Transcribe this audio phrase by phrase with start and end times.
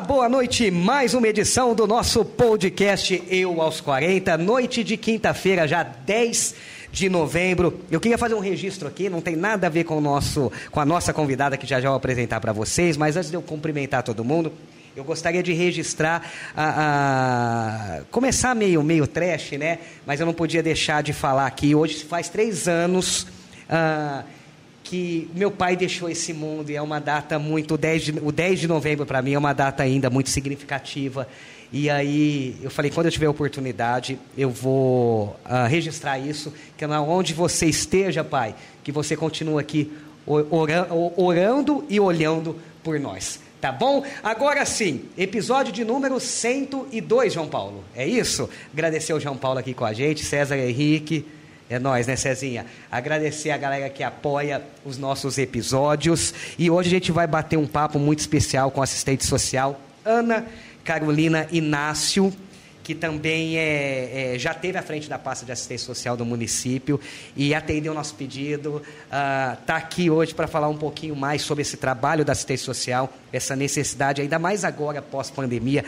[0.00, 0.72] Boa noite.
[0.72, 6.54] Mais uma edição do nosso podcast Eu aos 40, noite de quinta-feira, já 10
[6.90, 7.80] de novembro.
[7.88, 10.80] Eu queria fazer um registro aqui, não tem nada a ver com, o nosso, com
[10.80, 14.02] a nossa convidada que já já vou apresentar para vocês, mas antes de eu cumprimentar
[14.02, 14.52] todo mundo,
[14.96, 19.78] eu gostaria de registrar a, a, começar meio meio trash, né?
[20.04, 21.72] Mas eu não podia deixar de falar aqui.
[21.72, 23.28] Hoje faz três anos.
[23.68, 24.24] Uh,
[24.84, 27.76] que meu pai deixou esse mundo e é uma data muito.
[27.76, 31.26] 10 de, o 10 de novembro, para mim, é uma data ainda muito significativa.
[31.72, 36.52] E aí eu falei: quando eu tiver oportunidade, eu vou uh, registrar isso.
[36.76, 39.90] Que onde você esteja, pai, que você continue aqui
[41.16, 43.40] orando e olhando por nós.
[43.60, 44.04] Tá bom?
[44.22, 47.82] Agora sim, episódio de número 102, João Paulo.
[47.96, 48.48] É isso?
[48.70, 51.26] Agradecer o João Paulo aqui com a gente, César Henrique.
[51.74, 52.64] É nós, né, Cezinha?
[52.88, 56.32] Agradecer a galera que apoia os nossos episódios.
[56.56, 60.46] E hoje a gente vai bater um papo muito especial com assistente social Ana
[60.84, 62.32] Carolina Inácio,
[62.84, 67.00] que também é, é, já teve à frente da pasta de assistência social do município
[67.34, 68.80] e atendeu o nosso pedido.
[69.06, 73.12] Está uh, aqui hoje para falar um pouquinho mais sobre esse trabalho da assistência social,
[73.32, 75.84] essa necessidade, ainda mais agora pós-pandemia,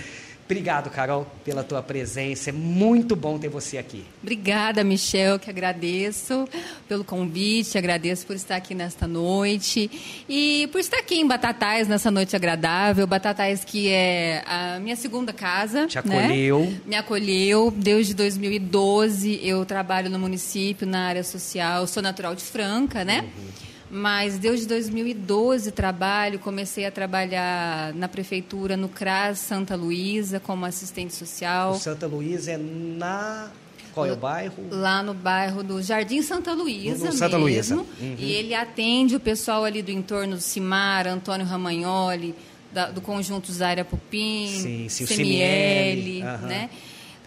[0.47, 2.50] Obrigado, Carol, pela tua presença.
[2.50, 4.05] É muito bom ter você aqui.
[4.22, 6.48] Obrigada, Michel, que agradeço
[6.89, 9.91] pelo convite, agradeço por estar aqui nesta noite
[10.28, 13.08] e por estar aqui em Batatais nessa noite agradável.
[13.08, 15.89] Batatais que é a minha segunda casa.
[15.89, 16.19] Te né?
[16.20, 16.61] acolheu.
[16.61, 16.80] Né?
[16.86, 17.74] Me acolheu.
[17.77, 21.89] Desde 2012 eu trabalho no município, na área social.
[21.89, 23.23] Sou natural de Franca, né?
[23.23, 23.67] Uhum.
[23.91, 31.14] Mas desde 2012 trabalho, comecei a trabalhar na prefeitura, no CRAS Santa Luísa, como assistente
[31.14, 31.73] social.
[31.73, 33.51] O Santa Luísa é na
[33.97, 34.63] qual é o bairro?
[34.70, 37.13] Lá no bairro do Jardim Santa Luísa.
[37.13, 37.77] Santa Luísa.
[37.77, 38.17] Uhum.
[38.19, 42.35] E ele atende o pessoal ali do entorno do Cimar, Antônio Ramagnoli,
[42.70, 46.47] da, do conjunto Zaira Pupim, sim, CML, uhum.
[46.47, 46.70] né?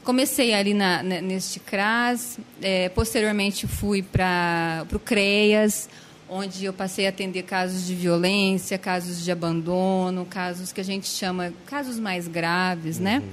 [0.04, 5.90] Comecei ali na, neste CRAS, é, posteriormente fui para o CREAS,
[6.30, 11.08] onde eu passei a atender casos de violência, casos de abandono, casos que a gente
[11.08, 13.20] chama casos mais graves, né?
[13.20, 13.26] uhum.
[13.26, 13.32] né?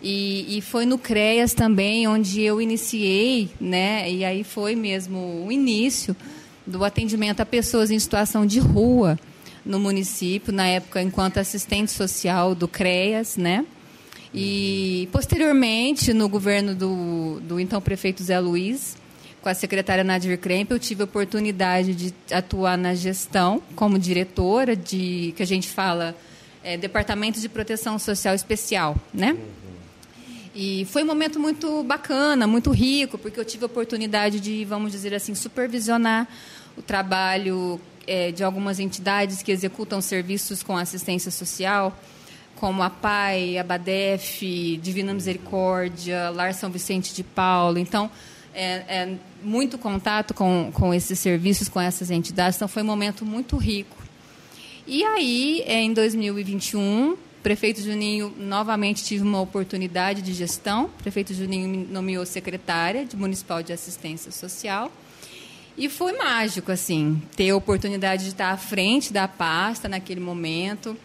[0.00, 4.08] E, e, foi no CREAS também onde eu iniciei, né?
[4.08, 6.14] E aí foi mesmo o início
[6.64, 9.18] do atendimento a pessoas em situação de rua
[9.64, 13.66] no município, na época enquanto assistente social do CREAS, né?
[14.32, 18.96] E posteriormente, no governo do, do então prefeito Zé Luiz,
[19.42, 24.74] com a secretária Nadir Kremp, eu tive a oportunidade de atuar na gestão como diretora
[24.74, 26.16] de, que a gente fala,
[26.62, 29.36] é, Departamento de Proteção Social Especial, né?
[30.54, 34.90] E foi um momento muito bacana, muito rico, porque eu tive a oportunidade de, vamos
[34.90, 36.26] dizer assim, supervisionar
[36.76, 41.96] o trabalho é, de algumas entidades que executam serviços com assistência social,
[42.56, 47.78] como a PAI, a BADEF, Divina Misericórdia, Lar São Vicente de Paulo.
[47.78, 48.10] Então,
[48.54, 53.24] é, é, muito contato com, com esses serviços, com essas entidades, então foi um momento
[53.24, 53.96] muito rico.
[54.86, 60.90] E aí, é, em 2021, prefeito Juninho novamente tive uma oportunidade de gestão.
[61.02, 64.90] Prefeito Juninho me nomeou secretária de Municipal de Assistência Social.
[65.76, 70.96] E foi mágico, assim, ter a oportunidade de estar à frente da pasta naquele momento,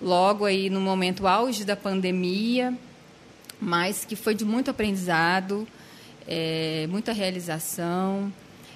[0.00, 2.72] logo aí no momento auge da pandemia,
[3.60, 5.66] mas que foi de muito aprendizado
[6.30, 8.32] é, muita realização.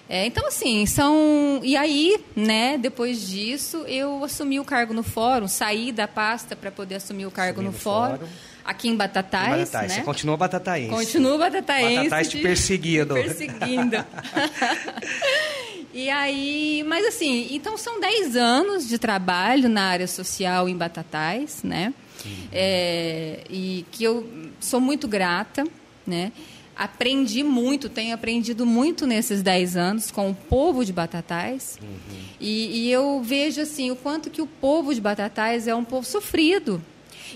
[0.09, 1.61] É, então, assim, são.
[1.63, 6.71] E aí, né, depois disso, eu assumi o cargo no fórum, saí da pasta para
[6.71, 8.33] poder assumir o cargo no, no fórum, fórum.
[8.65, 9.47] Aqui em Batatais.
[9.47, 9.89] Em Batatais.
[9.89, 9.95] Né?
[9.97, 10.91] Você continua batataense.
[10.91, 11.97] Continua batataense.
[11.97, 13.15] Batatais te perseguindo.
[13.15, 14.05] perseguindo.
[15.93, 21.63] e aí, mas assim, então são 10 anos de trabalho na área social em Batatais,
[21.63, 21.95] né?
[22.25, 22.49] Uhum.
[22.53, 24.29] É, e que eu
[24.61, 25.65] sou muito grata,
[26.07, 26.31] né?
[26.77, 31.79] Aprendi muito, tenho aprendido muito nesses 10 anos com o povo de Batatais.
[31.83, 32.17] Uhum.
[32.41, 36.07] E, e, eu vejo assim o quanto que o povo de Batatais é um povo
[36.07, 36.83] sofrido.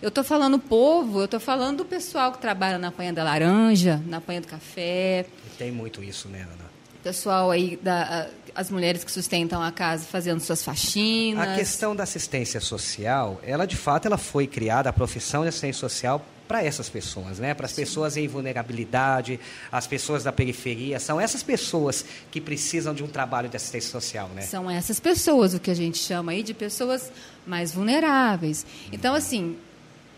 [0.02, 4.00] Eu estou falando povo, eu estou falando do pessoal que trabalha na panha da laranja,
[4.06, 5.26] na panha do café.
[5.56, 6.68] Tem muito isso, né, Ana?
[7.02, 11.48] Pessoal aí, da, as mulheres que sustentam a casa fazendo suas faxinas.
[11.48, 15.80] A questão da assistência social, ela de fato ela foi criada, a profissão de assistência
[15.80, 17.52] social para essas pessoas, né?
[17.52, 19.38] Para as pessoas em vulnerabilidade,
[19.70, 24.28] as pessoas da periferia, são essas pessoas que precisam de um trabalho de assistência social,
[24.34, 24.40] né?
[24.42, 27.12] São essas pessoas, o que a gente chama aí de pessoas
[27.46, 28.64] mais vulneráveis.
[28.90, 29.56] Então, assim,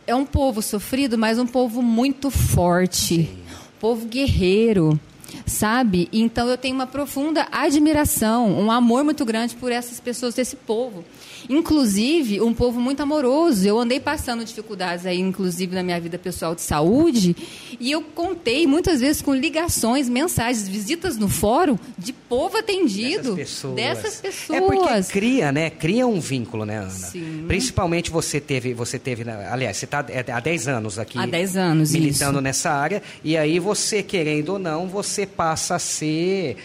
[0.07, 3.39] é um povo sofrido, mas um povo muito forte, Sim.
[3.81, 4.99] povo guerreiro.
[5.47, 6.09] Sabe?
[6.13, 11.05] Então eu tenho uma profunda admiração, um amor muito grande por essas pessoas, desse povo.
[11.49, 13.67] Inclusive, um povo muito amoroso.
[13.67, 17.35] Eu andei passando dificuldades aí, inclusive, na minha vida pessoal de saúde,
[17.79, 23.35] e eu contei muitas vezes com ligações, mensagens, visitas no fórum de povo atendido.
[23.35, 23.75] Dessas pessoas.
[23.75, 24.59] Dessas pessoas.
[24.59, 25.71] É porque cria, né?
[25.71, 26.91] Cria um vínculo, né, Ana?
[26.91, 27.45] Sim.
[27.49, 31.19] Principalmente você teve, você teve, aliás, você está há 10 anos aqui.
[31.19, 32.41] Há 10 anos, Militando isso.
[32.41, 36.57] nessa área, e aí você, querendo ou não, você passa a ser,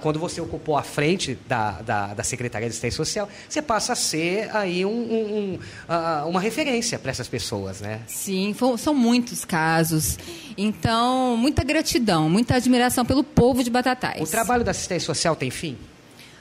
[0.00, 3.96] quando você ocupou a frente da, da, da Secretaria de Assistência Social, você passa a
[3.96, 8.00] ser aí um, um, um, uma referência para essas pessoas, né?
[8.06, 10.18] Sim, são muitos casos.
[10.56, 14.22] Então, muita gratidão, muita admiração pelo povo de Batatais.
[14.22, 15.76] O trabalho da assistência social tem fim?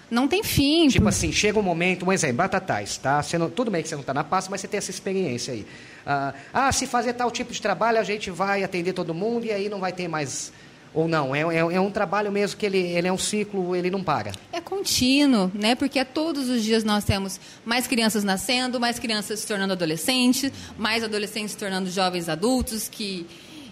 [0.10, 0.88] Não tem fim.
[0.88, 3.22] Tipo assim, chega um momento, um exemplo, Batatais, tá?
[3.22, 5.54] Você não, tudo bem que você não está na pasta, mas você tem essa experiência
[5.54, 5.66] aí.
[6.06, 9.52] Ah, ah, se fazer tal tipo de trabalho, a gente vai atender todo mundo e
[9.52, 10.54] aí não vai ter mais
[10.94, 11.36] ou não?
[11.36, 14.31] É, é, é, um trabalho mesmo que ele, ele é um ciclo, ele não para?
[14.51, 15.75] É contínuo, né?
[15.75, 21.04] Porque todos os dias nós temos mais crianças nascendo, mais crianças se tornando adolescentes, mais
[21.04, 23.25] adolescentes se tornando jovens adultos que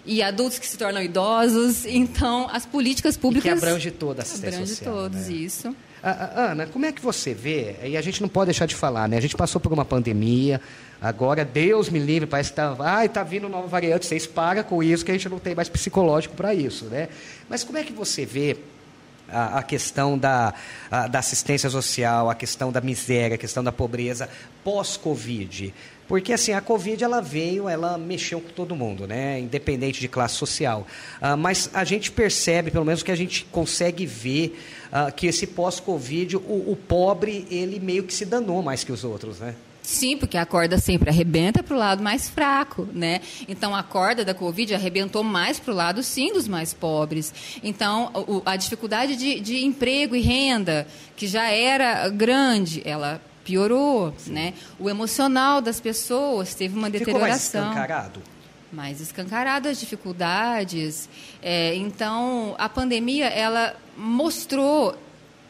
[0.06, 1.84] e adultos que se tornam idosos.
[1.84, 3.44] Então, as políticas públicas.
[3.44, 4.94] E que abrange toda a assistência abrange social.
[4.94, 5.34] todos, né?
[5.34, 5.76] isso.
[6.02, 7.74] Ana, como é que você vê?
[7.84, 9.16] E a gente não pode deixar de falar, né?
[9.16, 10.60] A gente passou por uma pandemia,
[11.06, 12.76] agora Deus me livre, parece que está.
[12.80, 15.68] Ai, está vindo nova variante, vocês param com isso, que a gente não tem mais
[15.68, 17.08] psicológico para isso, né?
[17.48, 18.56] Mas como é que você vê
[19.28, 20.54] a, a questão da,
[20.90, 24.28] a, da assistência social, a questão da miséria, a questão da pobreza
[24.64, 25.72] pós-Covid?
[26.08, 29.40] Porque assim, a Covid ela veio, ela mexeu com todo mundo, né?
[29.40, 30.86] Independente de classe social.
[31.20, 35.46] Uh, mas a gente percebe, pelo menos que a gente consegue ver, uh, que esse
[35.46, 39.54] pós-Covid, o, o, pobre, ele meio que se danou mais que os outros, né?
[39.86, 43.20] Sim, porque a corda sempre arrebenta para o lado mais fraco, né?
[43.46, 47.32] Então a corda da Covid arrebentou mais para o lado, sim, dos mais pobres.
[47.62, 54.12] Então o, a dificuldade de, de emprego e renda, que já era grande, ela piorou,
[54.18, 54.32] Sim.
[54.32, 54.54] né?
[54.76, 57.62] O emocional das pessoas teve uma deterioração.
[57.62, 58.22] Ficou mais escancarado?
[58.72, 61.08] Mais escancarado as dificuldades.
[61.40, 64.96] É, então, a pandemia, ela mostrou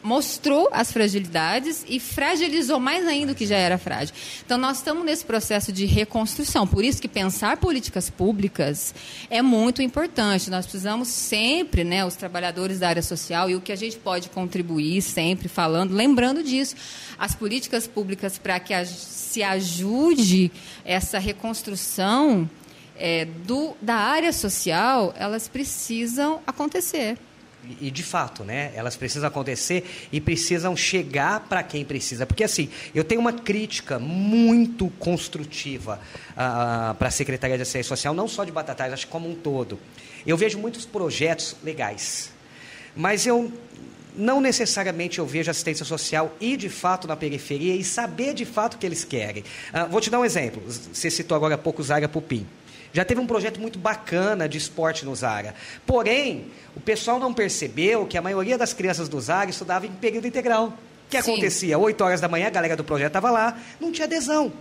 [0.03, 4.15] mostrou as fragilidades e fragilizou mais ainda o que já era frágil.
[4.45, 6.67] Então, nós estamos nesse processo de reconstrução.
[6.67, 8.93] Por isso que pensar políticas públicas
[9.29, 10.49] é muito importante.
[10.49, 14.29] Nós precisamos sempre, né, os trabalhadores da área social e o que a gente pode
[14.29, 16.75] contribuir sempre falando, lembrando disso.
[17.17, 20.51] As políticas públicas para que a, se ajude
[20.85, 22.49] essa reconstrução
[22.95, 27.17] é, do, da área social, elas precisam acontecer
[27.81, 28.71] e de fato, né?
[28.75, 32.25] Elas precisam acontecer e precisam chegar para quem precisa.
[32.25, 35.99] Porque assim, eu tenho uma crítica muito construtiva
[36.31, 39.35] uh, para a Secretaria de Assistência Social, não só de Batatais, acho que como um
[39.35, 39.79] todo.
[40.25, 42.31] Eu vejo muitos projetos legais,
[42.95, 43.51] mas eu
[44.17, 48.73] não necessariamente eu vejo assistência social ir de fato na periferia e saber de fato
[48.73, 49.43] o que eles querem.
[49.71, 50.61] Uh, vou te dar um exemplo.
[50.65, 52.45] Você citou agora há pouco Zaga Pupim.
[52.93, 55.53] Já teve um projeto muito bacana de esporte no Zara.
[55.85, 60.27] Porém, o pessoal não percebeu que a maioria das crianças do Zara estudava em período
[60.27, 60.67] integral.
[60.67, 61.31] O que Sim.
[61.31, 61.77] acontecia?
[61.77, 64.51] 8 horas da manhã, a galera do projeto estava lá, não tinha adesão.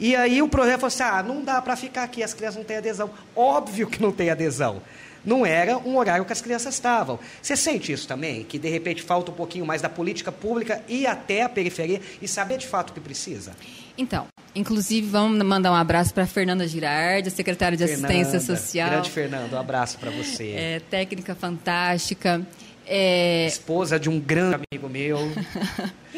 [0.00, 2.64] E aí o projeto falou assim: ah, não dá para ficar aqui, as crianças não
[2.64, 3.10] têm adesão.
[3.34, 4.82] Óbvio que não tem adesão.
[5.24, 7.18] Não era um horário que as crianças estavam.
[7.42, 8.44] Você sente isso também?
[8.44, 12.28] Que de repente falta um pouquinho mais da política pública e até a periferia e
[12.28, 13.52] saber de fato o que precisa?
[13.96, 18.90] Então, inclusive vamos mandar um abraço para Fernanda Girardi, secretária de Fernanda, Assistência Social.
[18.90, 20.52] Grande Fernanda, um abraço para você.
[20.56, 22.46] É, técnica fantástica.
[22.86, 23.46] É...
[23.46, 25.18] Esposa de um grande amigo meu.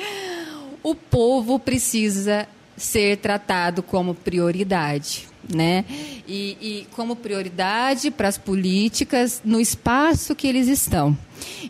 [0.83, 5.85] o povo precisa ser tratado como prioridade né?
[6.27, 11.17] E, e como prioridade para as políticas no espaço que eles estão.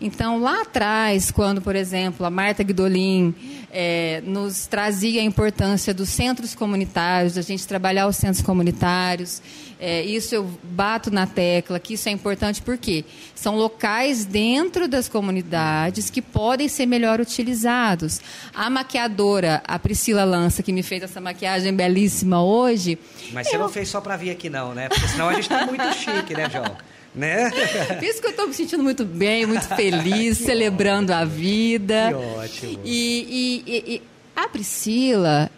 [0.00, 3.34] Então, lá atrás, quando, por exemplo, a Marta Guidolin
[3.70, 9.40] é, nos trazia a importância dos centros comunitários, da gente trabalhar os centros comunitários,
[9.82, 13.02] é, isso eu bato na tecla, que isso é importante porque
[13.34, 18.20] são locais dentro das comunidades que podem ser melhor utilizados.
[18.54, 22.98] A maquiadora, a Priscila Lança, que me fez essa maquiagem belíssima hoje.
[23.32, 23.48] Mas.
[23.60, 24.88] Não fez só para vir aqui, não, né?
[24.88, 26.76] Porque senão a gente está muito chique, né, João?
[27.14, 27.50] né?
[27.98, 31.22] Por isso que eu estou me sentindo muito bem, muito feliz, celebrando ótimo.
[31.22, 32.08] a vida.
[32.08, 32.80] Que ótimo.
[32.84, 34.02] E, e, e,
[34.36, 35.50] a Priscila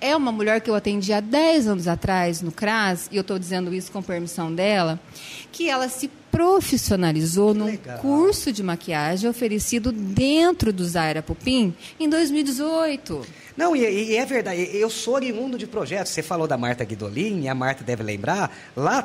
[0.00, 3.38] é uma mulher que eu atendi há 10 anos atrás no CRAS, e eu estou
[3.38, 4.98] dizendo isso com permissão dela,
[5.50, 7.98] que ela se profissionalizou num Legal.
[7.98, 13.26] curso de maquiagem oferecido dentro do Zaira Pupim em 2018.
[13.58, 16.12] Não, e, e, é verdade, eu sou oriundo de projetos.
[16.12, 19.04] Você falou da Marta Guidolin, a Marta deve lembrar, lá,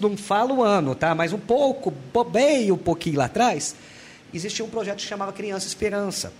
[0.00, 1.16] não falo o ano, tá?
[1.16, 1.92] Mas um pouco,
[2.30, 3.74] bem um pouquinho lá atrás,
[4.32, 6.32] existia um projeto que chamava Criança Esperança.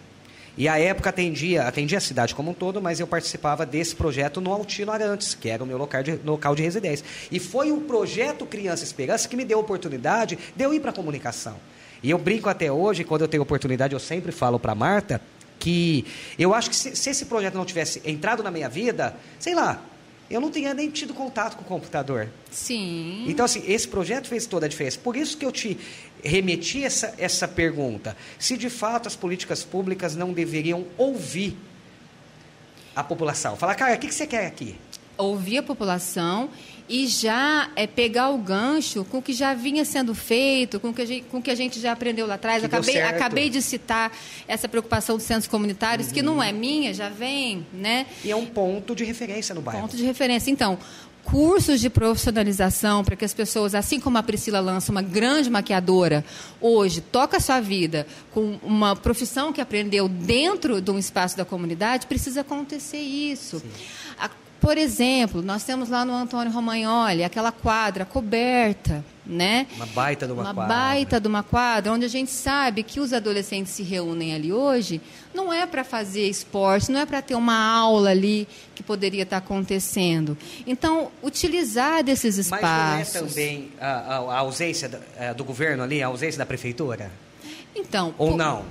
[0.56, 4.40] E a época atendia, atendia a cidade como um todo, mas eu participava desse projeto
[4.40, 7.04] no Altino Arantes, que era o meu local de, local de residência.
[7.28, 10.90] E foi o projeto Criança Esperança que me deu a oportunidade de eu ir para
[10.92, 11.56] a comunicação.
[12.04, 15.20] E eu brinco até hoje, quando eu tenho oportunidade, eu sempre falo para Marta,
[15.58, 16.04] que
[16.38, 19.82] eu acho que se, se, esse projeto não tivesse entrado na minha vida, sei lá,
[20.30, 22.28] eu não teria nem tido contato com o computador.
[22.50, 23.24] Sim.
[23.26, 24.98] Então, assim, esse projeto fez toda a diferença.
[24.98, 25.78] Por isso que eu te
[26.22, 28.16] remeti essa, essa pergunta.
[28.38, 31.56] Se de fato as políticas públicas não deveriam ouvir
[32.94, 33.56] a população.
[33.56, 34.76] Falar, cara, o que, que você quer aqui?
[35.16, 36.50] Ouvir a população
[36.88, 40.94] e já é, pegar o gancho com o que já vinha sendo feito, com o
[40.94, 42.64] que a gente, com que a gente já aprendeu lá atrás.
[42.64, 44.12] Acabei, acabei de citar
[44.46, 46.14] essa preocupação dos centros comunitários, uhum.
[46.14, 46.42] que não uhum.
[46.42, 48.06] é minha, já vem, né?
[48.24, 49.82] E é um ponto de referência no bairro.
[49.82, 50.50] Ponto de referência.
[50.50, 50.78] Então,
[51.30, 56.24] cursos de profissionalização para que as pessoas, assim como a Priscila lança, uma grande maquiadora,
[56.58, 61.44] hoje toca a sua vida com uma profissão que aprendeu dentro de um espaço da
[61.44, 63.62] comunidade, precisa acontecer isso.
[64.07, 64.07] A,
[64.60, 69.66] por exemplo, nós temos lá no Antônio Romagnoli aquela quadra coberta, né?
[69.76, 70.74] Uma baita de uma, uma quadra.
[70.74, 75.00] baita de uma quadra, onde a gente sabe que os adolescentes se reúnem ali hoje,
[75.32, 79.36] não é para fazer esporte, não é para ter uma aula ali que poderia estar
[79.36, 80.36] acontecendo.
[80.66, 82.62] Então, utilizar desses espaços.
[82.62, 86.38] Mas não é também a, a, a ausência do, é, do governo ali, a ausência
[86.38, 87.10] da prefeitura?
[87.76, 88.14] Então.
[88.18, 88.36] Ou por...
[88.36, 88.64] não?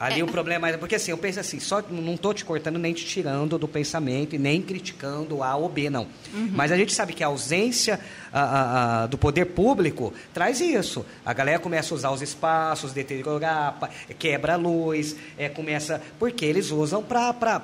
[0.00, 0.24] Ali é.
[0.24, 0.78] o problema é.
[0.78, 4.34] Porque assim, eu penso assim, só não estou te cortando nem te tirando do pensamento
[4.34, 6.06] e nem criticando A ou B, não.
[6.32, 6.48] Uhum.
[6.52, 8.00] Mas a gente sabe que a ausência
[8.32, 11.04] a, a, a, do poder público traz isso.
[11.24, 13.78] A galera começa a usar os espaços, deteriorar,
[14.18, 16.00] quebra a luz, é, começa.
[16.18, 17.62] Porque eles usam para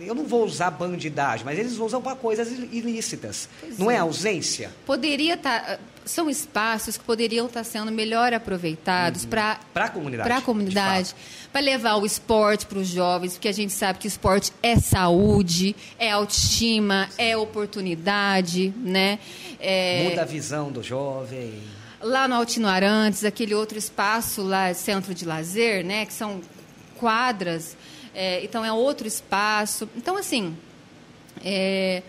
[0.00, 3.48] eu não vou usar bandidagem, mas eles usam para coisas ilícitas.
[3.60, 3.94] Pois não é.
[3.94, 4.70] é ausência?
[4.86, 5.60] Poderia estar.
[5.60, 5.78] Tá,
[6.10, 9.30] são espaços que poderiam estar sendo melhor aproveitados uhum.
[9.30, 10.28] para a comunidade.
[10.28, 11.14] Para a comunidade.
[11.52, 14.76] Para levar o esporte para os jovens, porque a gente sabe que o esporte é
[14.76, 19.18] saúde, é autoestima, é oportunidade, né?
[19.58, 20.08] É...
[20.10, 21.62] Muda a visão do jovem.
[22.00, 26.06] Lá no Altino Arantes, aquele outro espaço lá, centro de lazer, né?
[26.06, 26.40] Que são
[26.96, 27.76] quadras
[28.20, 29.88] é, então é outro espaço.
[29.96, 30.56] Então, assim,
[31.44, 32.02] é,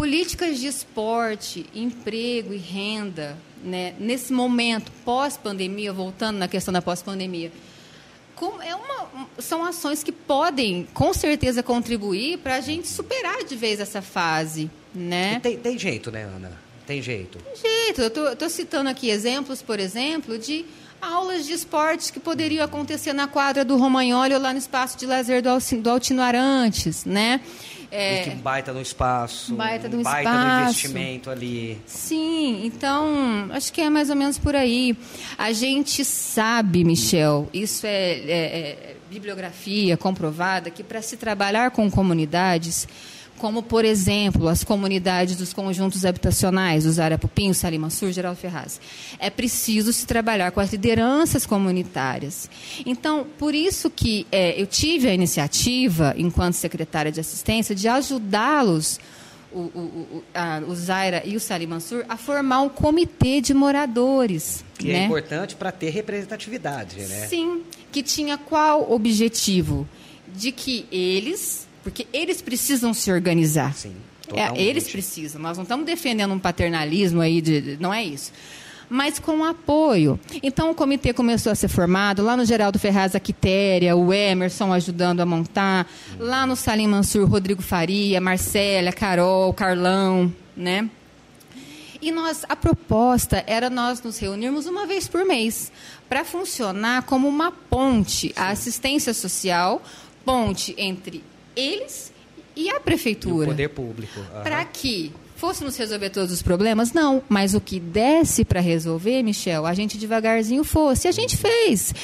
[0.00, 7.52] políticas de esporte, emprego e renda, né, nesse momento pós-pandemia, voltando na questão da pós-pandemia,
[8.62, 13.78] é uma, são ações que podem, com certeza, contribuir para a gente superar de vez
[13.78, 14.70] essa fase.
[14.94, 15.38] Né?
[15.40, 16.50] Tem, tem jeito, né, Ana?
[16.86, 17.36] Tem jeito.
[17.36, 18.00] Tem jeito.
[18.00, 20.64] Eu estou citando aqui exemplos, por exemplo, de
[20.98, 25.04] aulas de esportes que poderiam acontecer na quadra do Romagnoli ou lá no espaço de
[25.04, 25.50] lazer do,
[25.82, 27.42] do Altino Arantes, né?
[27.90, 30.46] É, que baita no espaço, baita no, baita espaço.
[30.46, 31.78] no investimento ali.
[31.86, 34.96] Sim, então acho que é mais ou menos por aí.
[35.36, 41.90] A gente sabe, Michel, isso é, é, é bibliografia comprovada, que para se trabalhar com
[41.90, 42.86] comunidades
[43.40, 48.78] como, por exemplo, as comunidades dos conjuntos habitacionais, os Arapupim, Salimansur, Geraldo Ferraz.
[49.18, 52.50] É preciso se trabalhar com as lideranças comunitárias.
[52.84, 59.00] Então, por isso que é, eu tive a iniciativa, enquanto secretária de assistência, de ajudá-los
[59.50, 60.22] o, o,
[60.68, 64.62] o, o Zaira e o Salim Mansur a formar um comitê de moradores.
[64.78, 64.98] Que é né?
[65.00, 67.26] é importante para ter representatividade, né?
[67.26, 69.88] Sim, que tinha qual objetivo?
[70.28, 73.74] De que eles porque eles precisam se organizar.
[73.74, 73.94] Sim,
[74.34, 75.40] é, eles precisam.
[75.40, 78.32] Nós não estamos defendendo um paternalismo aí, de, não é isso.
[78.88, 80.18] Mas com apoio.
[80.42, 84.72] Então o comitê começou a ser formado, lá no Geraldo Ferraz, a Quitéria, o Emerson
[84.72, 90.90] ajudando a montar, lá no Salim Mansur, Rodrigo Faria, Marcélia, Carol, Carlão, né?
[92.02, 95.70] E nós, a proposta era nós nos reunirmos uma vez por mês,
[96.08, 99.82] para funcionar como uma ponte, a assistência social,
[100.24, 101.22] ponte entre
[101.60, 102.12] eles
[102.56, 103.46] e a prefeitura.
[103.46, 104.20] E o poder público.
[104.20, 104.42] Uhum.
[104.42, 106.92] Para que fôssemos resolver todos os problemas?
[106.92, 107.22] Não.
[107.28, 111.08] Mas o que desse para resolver, Michel, a gente devagarzinho fosse.
[111.08, 111.94] A gente fez.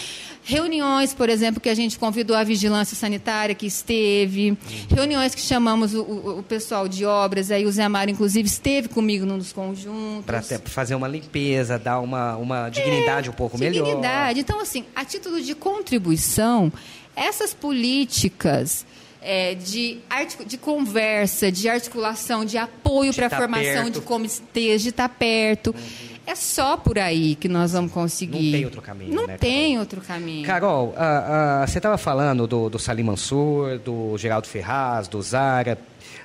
[0.42, 4.56] Reuniões, por exemplo, que a gente convidou a vigilância sanitária que esteve, uhum.
[4.94, 8.88] reuniões que chamamos o, o, o, pessoal de obras, aí o Zé Mário, inclusive, esteve
[8.88, 10.24] comigo num dos conjuntos.
[10.24, 13.82] Para fazer uma limpeza, dar uma, uma dignidade é, um pouco dignidade.
[13.82, 13.96] melhor.
[13.96, 14.40] Dignidade.
[14.40, 16.72] Então, assim, a título de contribuição,
[17.16, 18.86] essas políticas
[19.22, 19.98] é, de,
[20.46, 23.90] de conversa, de articulação, de apoio para a formação perto.
[23.92, 25.74] de comitês, de estar tá perto.
[25.76, 26.16] Uhum.
[26.26, 28.50] É só por aí que nós vamos conseguir.
[28.50, 29.80] Não tem outro caminho, Não né, tem Carol?
[29.80, 30.46] outro caminho.
[30.46, 35.78] Carol, ah, ah, você estava falando do, do Salim Mansur, do Geraldo Ferraz, do Zara.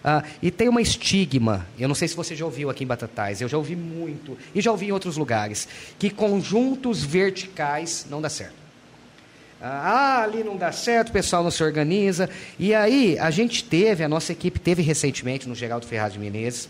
[0.04, 3.42] ah, e tem uma estigma, eu não sei se você já ouviu aqui em Batatais,
[3.42, 5.68] eu já ouvi muito, e já ouvi em outros lugares,
[6.00, 8.61] que conjuntos verticais não dá certo.
[9.62, 12.30] Ah, ali não dá certo, o pessoal não se organiza.
[12.58, 16.68] E aí, a gente teve, a nossa equipe teve recentemente no Geraldo Ferraz de Menezes,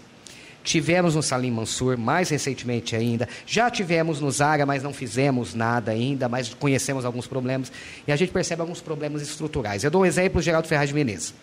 [0.64, 5.92] tivemos no Salim Mansur, mais recentemente ainda, já tivemos no Zara, mas não fizemos nada
[5.92, 7.72] ainda, mas conhecemos alguns problemas,
[8.06, 9.84] e a gente percebe alguns problemas estruturais.
[9.84, 11.34] Eu dou um exemplo, Geraldo Ferraz de Menezes.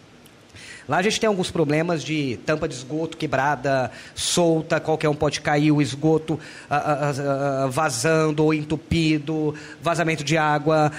[0.89, 5.41] Lá a gente tem alguns problemas de tampa de esgoto quebrada, solta, qualquer um pode
[5.43, 6.41] cair, o esgoto
[6.71, 10.91] ah, ah, ah, vazando ou entupido, vazamento de água,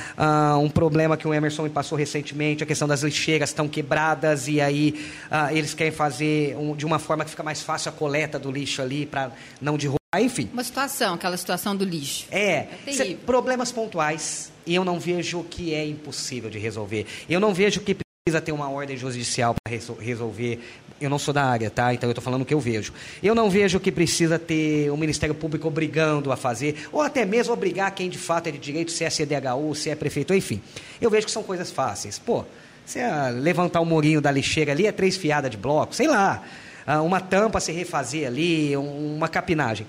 [0.61, 4.61] um problema que o Emerson me passou recentemente, a questão das lixeiras estão quebradas e
[4.61, 5.09] aí
[5.51, 8.81] eles querem fazer um- de uma forma que fica mais fácil a coleta do lixo
[8.83, 10.49] ali para não derrubar, enfim.
[10.53, 12.25] Uma situação, aquela situação do lixo.
[12.29, 13.05] É, terrível.
[13.07, 17.07] cê- problemas pontuais e eu não vejo que é impossível de resolver.
[17.27, 20.59] Eu não vejo que precisa ter uma ordem judicial para resolver.
[21.01, 21.93] Eu não sou da área, tá?
[21.93, 22.93] Então eu estou falando o que eu vejo.
[23.23, 27.53] Eu não vejo que precisa ter o Ministério Público obrigando a fazer, ou até mesmo
[27.53, 30.61] obrigar quem de fato é de direito, se é CDHU, se é prefeito, enfim.
[30.99, 32.19] Eu vejo que são coisas fáceis.
[32.19, 32.43] Pô,
[32.85, 36.43] você ah, levantar o murinho da lixeira ali é três fiadas de bloco, sei lá.
[36.85, 39.87] Ah, uma tampa se refazer ali, um- uma capinagem.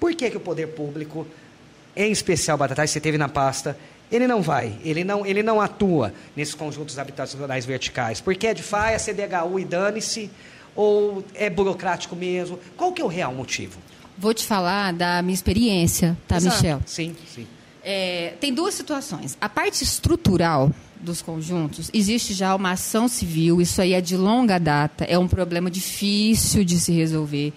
[0.00, 1.24] Por que, que o poder público,
[1.94, 3.78] em especial Batatais, você teve na pasta,
[4.12, 8.20] ele não vai, ele não, ele não atua nesses conjuntos habitacionais verticais?
[8.20, 10.30] Porque é de faia, CDHU e dane-se,
[10.76, 12.58] ou é burocrático mesmo?
[12.76, 13.78] Qual que é o real motivo?
[14.18, 16.56] Vou te falar da minha experiência, tá, Exato.
[16.56, 16.82] Michel?
[16.86, 17.46] Sim, sim.
[17.82, 19.36] É, tem duas situações.
[19.40, 24.58] A parte estrutural dos conjuntos, existe já uma ação civil, isso aí é de longa
[24.58, 27.52] data, é um problema difícil de se resolver,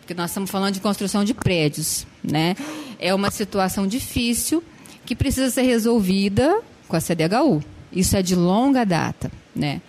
[0.00, 2.54] porque nós estamos falando de construção de prédios, né?
[2.98, 4.62] É uma situação difícil
[5.10, 7.60] que precisa ser resolvida com a CDHU.
[7.92, 9.82] Isso é de longa data, né?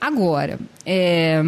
[0.00, 1.38] Agora, é,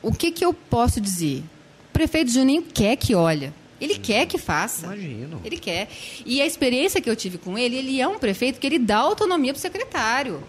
[0.00, 1.44] o que, que eu posso dizer?
[1.90, 3.52] O prefeito Juninho quer que olha.
[3.78, 4.86] Ele quer que faça.
[4.86, 5.42] Imagino.
[5.44, 5.90] Ele quer.
[6.24, 8.96] E a experiência que eu tive com ele, ele é um prefeito que ele dá
[8.96, 10.42] autonomia para o secretário.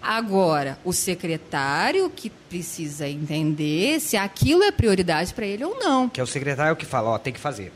[0.00, 6.08] Agora, o secretário que precisa entender se aquilo é prioridade para ele ou não.
[6.08, 7.70] Que é o secretário que fala, ó, tem que fazer.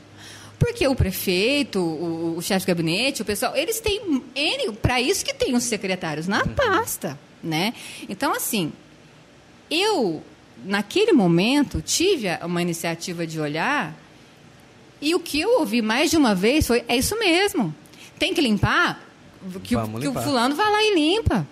[0.64, 4.22] Porque o prefeito, o, o chefe de gabinete, o pessoal, eles têm
[4.80, 7.74] para isso que tem os secretários na pasta, né?
[8.08, 8.72] Então, assim,
[9.68, 10.22] eu,
[10.64, 13.92] naquele momento, tive uma iniciativa de olhar
[15.00, 17.74] e o que eu ouvi mais de uma vez foi, é isso mesmo,
[18.18, 19.04] tem que limpar,
[19.64, 21.44] que, o- que o fulano vai lá e limpa.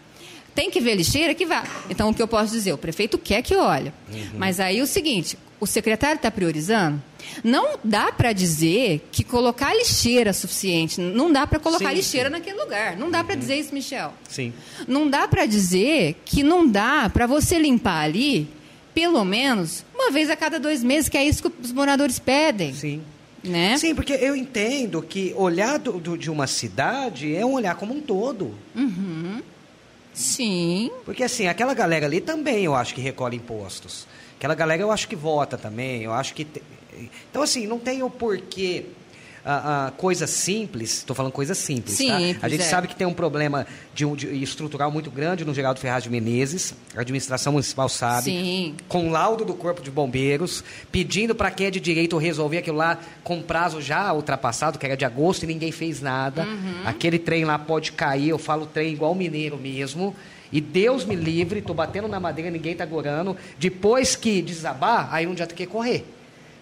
[0.55, 1.65] Tem que ver lixeira que vá.
[1.89, 2.73] Então, o que eu posso dizer?
[2.73, 3.93] O prefeito quer que olhe.
[4.37, 7.01] Mas aí o seguinte: o secretário está priorizando?
[7.45, 11.01] Não dá para dizer que colocar lixeira é suficiente.
[11.01, 12.33] Não dá para colocar Sim, lixeira sim.
[12.33, 12.97] naquele lugar.
[12.97, 14.13] Não dá para dizer isso, Michel.
[14.29, 14.53] Sim.
[14.89, 18.49] Não dá para dizer que não dá para você limpar ali,
[18.95, 22.75] pelo menos, uma vez a cada dois meses, que é isso que os moradores pedem.
[22.75, 23.03] Sim.
[23.45, 23.79] Né?
[23.79, 27.95] Sim, porque eu entendo que olhar do- do- de uma cidade é um olhar como
[27.95, 28.55] um todo.
[30.13, 30.91] Sim.
[31.05, 34.07] Porque assim, aquela galera ali também eu acho que recolhe impostos.
[34.41, 36.47] Aquela galera eu acho que vota também, eu acho que...
[36.47, 36.63] te-
[37.31, 38.87] Então assim, não tem o porquê...
[39.45, 42.05] ah, ah, coisa simples, estou falando coisa simples, tá?
[42.19, 42.65] Simples, A gente é.
[42.65, 46.75] sabe que tem um problema de, de estrutural muito grande no Geraldo Ferraz de Menezes,
[46.97, 48.75] a administração municipal sabe, Sim.
[48.89, 52.99] com laudo do Corpo de Bombeiros, pedindo para quem é de direito resolver aquilo lá
[53.23, 56.45] com prazo já ultrapassado, que era de agosto, e ninguém fez nada.
[56.45, 56.83] Uhum.
[56.87, 60.15] Aquele trem lá pode cair, eu falo trem igual mineiro mesmo.
[60.53, 63.37] E Deus me livre, tô batendo na madeira, ninguém tá gorando.
[63.59, 66.05] Depois que desabar, aí não adianta que correr.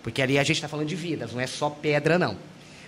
[0.03, 2.37] Porque ali a gente está falando de vidas, não é só pedra, não.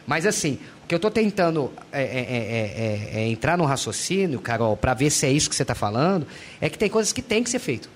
[0.07, 4.41] Mas assim, o que eu estou tentando é, é, é, é, é entrar no raciocínio,
[4.41, 6.27] Carol, para ver se é isso que você está falando,
[6.61, 7.89] é que tem coisas que tem que ser feito.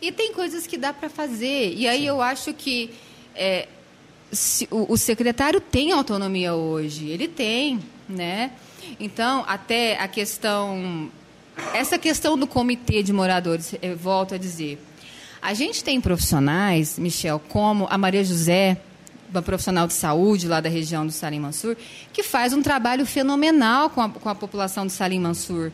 [0.00, 1.74] E tem coisas que dá para fazer.
[1.76, 2.90] E aí eu acho que
[3.34, 3.68] é,
[4.32, 7.08] se- o, o secretário tem autonomia hoje.
[7.08, 8.52] Ele tem, né?
[8.98, 11.10] Então, até a questão...
[11.72, 14.78] Essa questão do comitê de moradores, eu volto a dizer.
[15.40, 18.76] A gente tem profissionais, Michel, como a Maria José,
[19.30, 21.76] uma profissional de saúde lá da região do Salim Mansur,
[22.12, 25.70] que faz um trabalho fenomenal com a, com a população do Salim Mansur,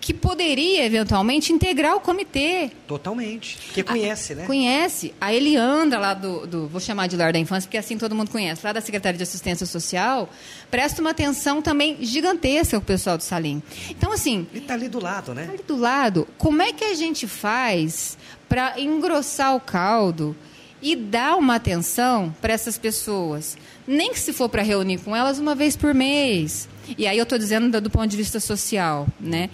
[0.00, 2.70] que poderia, eventualmente, integrar o comitê.
[2.86, 3.58] Totalmente.
[3.66, 4.46] Porque conhece, né?
[4.46, 5.12] Conhece.
[5.20, 8.30] A Eliandra, lá do, do- Vou chamar de Lar da Infância, porque assim todo mundo
[8.30, 8.64] conhece.
[8.64, 10.28] Lá da Secretaria de Assistência Social,
[10.70, 13.62] presta uma atenção também gigantesca com o pessoal do Salim.
[13.90, 15.48] Então, assim, Ele está ali do lado, né?
[15.48, 18.16] ali do lado, como é que a gente faz
[18.48, 20.34] para engrossar o caldo
[20.80, 23.56] e dar uma atenção para essas pessoas.
[23.86, 26.68] Nem que se for para reunir com elas uma vez por mês.
[26.96, 29.50] E aí eu estou dizendo do, do, ponto de vista social, né?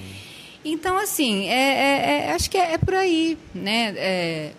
[0.65, 3.95] Então, assim, é, é, é, acho que é, é, por aí, né?
[3.97, 4.53] É,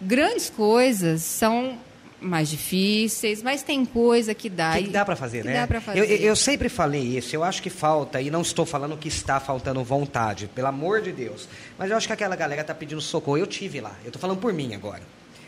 [0.00, 1.78] grandes coisas são
[2.18, 4.78] mais difíceis, mas tem coisa que dá.
[4.78, 5.66] Que dá para fazer, que né?
[5.66, 5.98] Fazer.
[5.98, 7.36] Eu, eu, sempre falei isso.
[7.36, 11.12] Eu acho que falta, e não estou falando que está faltando vontade, pelo amor de
[11.12, 11.48] Deus.
[11.78, 13.36] Mas eu acho que aquela galera está pedindo socorro.
[13.36, 13.94] Eu tive lá.
[14.02, 15.02] Eu estou falando por mim agora.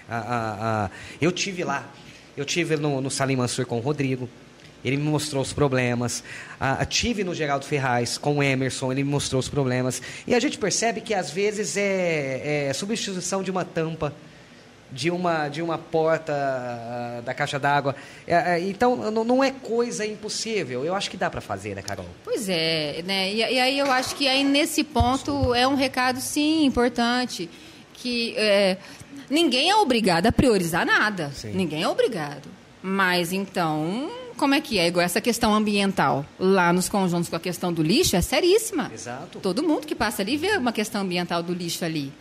[0.09, 1.91] Ah, ah, ah, eu tive lá.
[2.37, 4.29] Eu tive no, no Salim Mansur com o Rodrigo.
[4.85, 6.23] Ele me mostrou os problemas.
[6.61, 10.01] Ah, tive no Geraldo Ferraz com o Emerson, ele me mostrou os problemas.
[10.27, 14.15] E a gente percebe que às vezes é, é substituição de uma tampa
[14.91, 17.95] de uma, de uma porta uh, da caixa d'água.
[18.27, 20.85] É, é, então, não é coisa impossível.
[20.85, 22.07] Eu acho que dá para fazer, né, Carol?
[22.25, 23.31] Pois é, né?
[23.33, 25.59] E, e, aí eu acho que aí nesse ponto Desculpa.
[25.59, 27.51] é um recado, sim, importante,
[27.95, 28.79] que é,
[29.29, 31.31] ninguém é obrigado a priorizar nada.
[31.35, 31.53] Sim.
[31.53, 32.49] Ninguém é obrigado.
[32.83, 34.87] Mas, então, como é que é?
[34.87, 36.25] Igual essa questão ambiental.
[36.39, 38.91] Lá nos conjuntos com a questão do lixo é seríssima.
[38.95, 39.41] Exato.
[39.41, 42.13] Todo mundo que passa ali vê uma questão ambiental do lixo ali.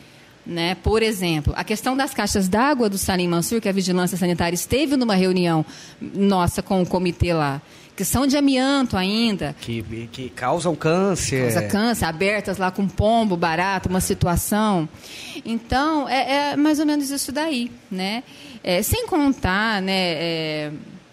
[0.46, 0.76] Né?
[0.76, 4.96] Por exemplo, a questão das caixas d'água do Salim Mansur, que a Vigilância Sanitária esteve
[4.96, 5.66] numa reunião
[6.02, 7.62] nossa com o comitê lá,
[7.98, 9.54] que são de amianto ainda.
[9.60, 11.52] Que, que causam câncer.
[11.52, 14.88] Causa câncer, abertas lá com pombo, barato, uma situação.
[15.44, 18.24] Então, é, é mais ou menos isso daí, né?
[18.64, 20.72] É, sem contar, né, é,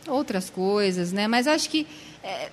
[0.09, 1.27] outras coisas, né?
[1.27, 1.87] Mas acho que
[2.23, 2.51] é,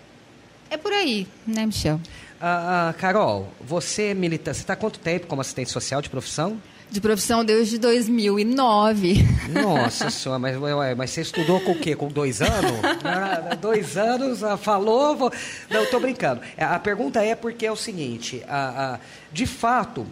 [0.70, 2.00] é por aí, né, Michel?
[2.40, 6.60] Ah, ah, Carol, você milita, você está há quanto tempo como assistente social de profissão?
[6.90, 9.24] De profissão desde 2009.
[9.50, 10.58] Nossa senhora, mas,
[10.98, 11.96] mas você estudou com o quê?
[11.96, 12.72] Com dois anos?
[13.04, 15.16] Ah, dois anos, ah, falou.
[15.16, 15.32] Vou...
[15.70, 16.42] Não, estou brincando.
[16.58, 19.00] É, a pergunta é porque é o seguinte: ah,
[19.32, 20.06] de fato,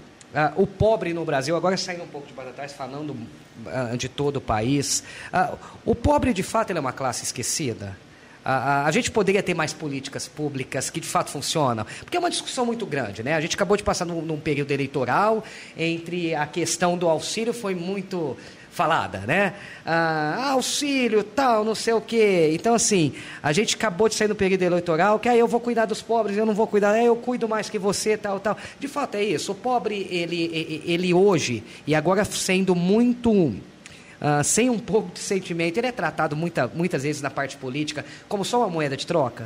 [0.56, 3.18] o pobre no Brasil, agora saindo um pouco de para trás, falando
[3.98, 5.04] de todo o país,
[5.86, 7.98] o pobre de fato é uma classe esquecida?
[8.44, 12.20] A, a, a, gente poderia ter mais políticas públicas que de fato funcionam, porque é
[12.20, 13.36] uma discussão muito grande, né?
[13.36, 15.44] A gente acabou de passar num, num período eleitoral
[15.78, 18.38] entre a questão do auxílio foi muito
[18.72, 19.54] falada, né?
[19.86, 22.52] Ah, auxílio, tal, não sei o quê.
[22.54, 25.86] Então, assim, a gente acabou de sair no período eleitoral, que aí eu vou cuidar
[25.86, 28.58] dos pobres, eu não vou cuidar, aí eu cuido mais que você, tal, tal.
[28.80, 29.52] De fato, é isso.
[29.52, 35.78] O pobre, ele, ele hoje, e agora sendo muito uh, sem um pouco de sentimento,
[35.78, 39.46] ele é tratado muita, muitas vezes na parte política como só uma moeda de troca?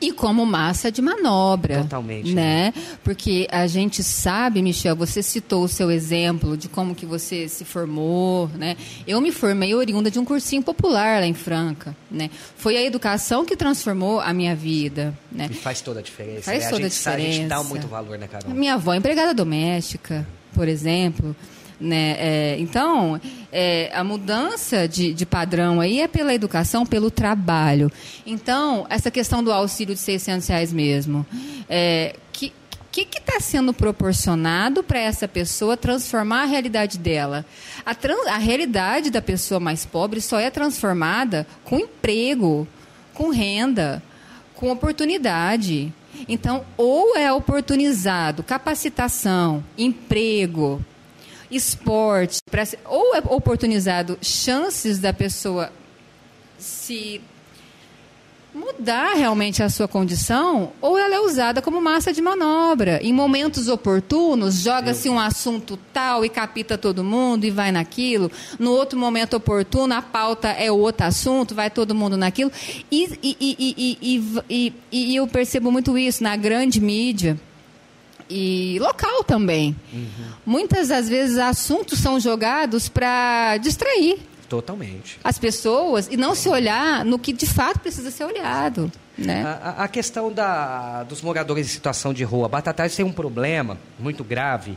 [0.00, 1.82] E como massa de manobra.
[1.82, 2.34] Totalmente.
[2.34, 2.74] Né?
[3.02, 7.64] Porque a gente sabe, Michel, você citou o seu exemplo de como que você se
[7.64, 8.76] formou, né?
[9.06, 12.28] Eu me formei oriunda de um cursinho popular lá em Franca, né?
[12.56, 15.48] Foi a educação que transformou a minha vida, né?
[15.50, 16.42] E faz toda a diferença.
[16.42, 16.70] Faz né?
[16.70, 17.28] toda a, gente, a diferença.
[17.28, 18.54] A gente dá muito valor, né, Carol?
[18.54, 21.34] Minha avó é empregada doméstica, por exemplo.
[21.78, 22.16] Né?
[22.18, 23.20] É, então,
[23.52, 27.92] é, a mudança de, de, padrão aí é pela educação, pelo trabalho.
[28.24, 31.26] Então, essa questão do auxílio de 600 reais mesmo,
[31.68, 32.16] é,
[32.96, 37.44] que que está sendo proporcionado para essa pessoa transformar a realidade dela?
[37.84, 42.66] A, trans, a realidade da pessoa mais pobre só é transformada com emprego,
[43.12, 44.02] com renda,
[44.54, 45.92] com oportunidade.
[46.26, 50.82] Então, ou é oportunizado capacitação, emprego,
[51.50, 55.70] esporte, pra, ou é oportunizado chances da pessoa
[56.58, 57.20] se
[58.56, 62.98] mudar realmente a sua condição, ou ela é usada como massa de manobra.
[63.02, 68.30] Em momentos oportunos, joga-se um assunto tal e capita todo mundo e vai naquilo.
[68.58, 72.50] No outro momento oportuno, a pauta é outro assunto, vai todo mundo naquilo.
[72.90, 77.38] E, e, e, e eu percebo muito isso na grande mídia
[78.28, 79.76] e local também.
[79.92, 80.08] Uhum.
[80.44, 84.18] Muitas das vezes assuntos são jogados para distrair.
[84.48, 85.18] Totalmente.
[85.24, 88.90] As pessoas e não se olhar no que de fato precisa ser olhado.
[89.18, 89.44] Né?
[89.44, 92.48] A, a questão da, dos moradores em situação de rua.
[92.48, 94.76] Batatais tem um problema muito grave uh,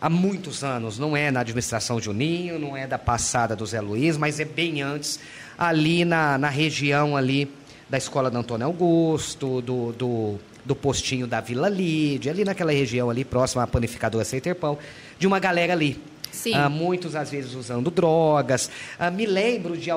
[0.00, 0.98] há muitos anos.
[0.98, 4.82] Não é na administração Juninho, não é da passada do Zé Luiz, mas é bem
[4.82, 5.20] antes,
[5.56, 7.50] ali na, na região ali
[7.88, 13.10] da escola do Antônio Augusto, do, do do postinho da Vila Lídia, ali naquela região
[13.10, 14.24] ali próxima à panificadora
[14.58, 14.78] Pão,
[15.18, 16.00] de uma galera ali.
[16.32, 16.54] Sim.
[16.54, 18.70] Ah, muitos às vezes usando drogas.
[18.98, 19.90] Ah, me lembro de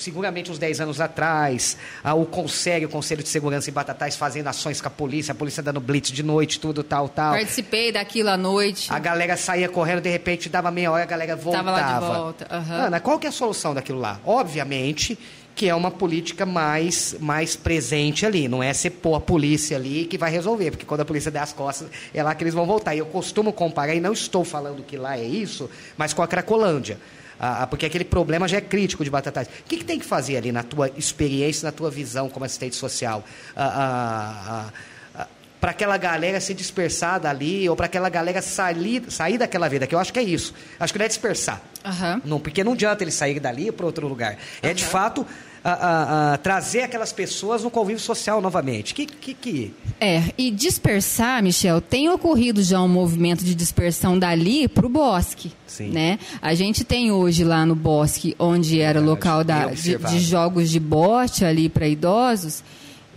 [0.00, 4.46] seguramente uns 10 anos atrás, ah, o Conselho, o Conselho de Segurança em Batatais fazendo
[4.46, 7.32] ações com a polícia, a polícia dando blitz de noite, tudo tal, tal.
[7.34, 8.92] Participei daquilo à noite.
[8.92, 11.72] A galera saía correndo, de repente dava meia hora, a galera voltava.
[11.72, 12.48] Tava lá de volta.
[12.50, 12.74] Uhum.
[12.86, 14.18] Ana, qual que é a solução daquilo lá?
[14.24, 15.18] Obviamente
[15.60, 18.48] que é uma política mais, mais presente ali.
[18.48, 21.40] Não é você pôr a polícia ali que vai resolver, porque quando a polícia der
[21.40, 22.94] as costas, é lá que eles vão voltar.
[22.94, 25.68] E eu costumo comparar, e não estou falando que lá é isso,
[25.98, 26.98] mas com a Cracolândia.
[27.38, 29.48] Ah, porque aquele problema já é crítico de Batatais.
[29.48, 32.74] O que, que, tem que fazer ali na tua experiência, na tua visão como assistente
[32.74, 33.22] social?
[33.54, 35.26] Ah, ah, ah
[35.60, 39.94] para aquela galera se dispersar dali, ou para aquela galera sair, sair daquela vida, que
[39.94, 40.54] eu acho que é isso.
[40.78, 41.60] Acho que não é dispersar.
[41.84, 42.20] Uhum.
[42.24, 44.38] Não, porque não adianta ele sair dali para outro lugar.
[44.62, 45.26] É, de fato,
[45.62, 48.94] a, a, a trazer aquelas pessoas no convívio social novamente.
[48.94, 49.74] Que, que, que...
[50.00, 55.52] É, e dispersar, Michel, tem ocorrido já um movimento de dispersão dali para o bosque.
[55.66, 55.90] Sim.
[55.90, 56.18] Né?
[56.40, 60.70] A gente tem hoje lá no bosque, onde era o local da, de, de, jogos
[60.70, 62.64] de bote ali para idosos.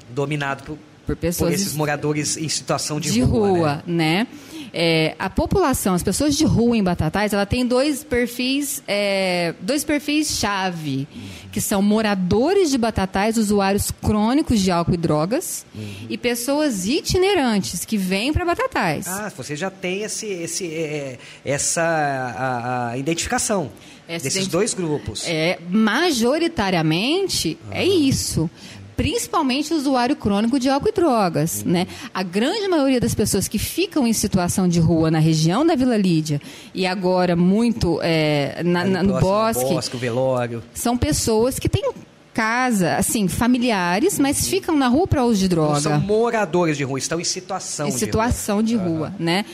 [0.10, 1.52] Dominado por, por pessoas.
[1.52, 3.50] Por esses moradores em situação de, de rua.
[3.50, 4.20] rua né?
[4.24, 4.28] né?
[4.74, 9.84] É, a população, as pessoas de rua em Batatais, ela tem dois perfis, é, dois
[9.84, 11.08] perfis chave,
[11.52, 16.08] que são moradores de Batatais, usuários crônicos de álcool e drogas, uhum.
[16.10, 19.08] e pessoas itinerantes que vêm para Batatais.
[19.08, 23.72] Ah, você já tem esse, esse, é, essa a, a identificação.
[24.08, 25.24] Essa desses dois grupos.
[25.26, 28.50] É, majoritariamente é isso
[28.96, 31.64] principalmente o usuário crônico de álcool e drogas.
[31.66, 31.72] Uhum.
[31.72, 31.88] Né?
[32.14, 35.98] A grande maioria das pessoas que ficam em situação de rua na região da Vila
[35.98, 36.42] Lídia
[36.74, 40.64] e agora muito é, na, na, no bosque, bosque velório.
[40.74, 41.92] são pessoas que têm
[42.34, 44.50] casa, assim, familiares, mas uhum.
[44.50, 45.74] ficam na rua para uso de droga.
[45.74, 48.64] Não são moradores de rua, estão em situação em de situação rua.
[48.64, 49.26] de rua, uhum.
[49.26, 49.46] né?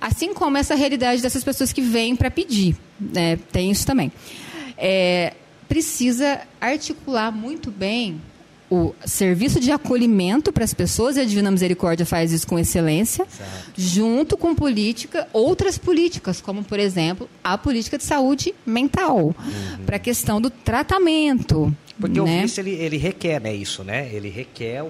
[0.00, 3.38] Assim como essa realidade dessas pessoas que vêm para pedir, né?
[3.50, 4.12] tem isso também.
[4.76, 5.32] É,
[5.68, 8.20] precisa articular muito bem
[8.74, 13.26] o serviço de acolhimento para as pessoas, e a Divina Misericórdia faz isso com excelência,
[13.28, 13.72] certo.
[13.76, 19.84] junto com política, outras políticas, como, por exemplo, a política de saúde mental, uhum.
[19.86, 21.74] para a questão do tratamento.
[21.98, 22.38] Porque né?
[22.38, 24.10] o vício, ele, ele requer né, isso, né?
[24.12, 24.88] Ele requer um,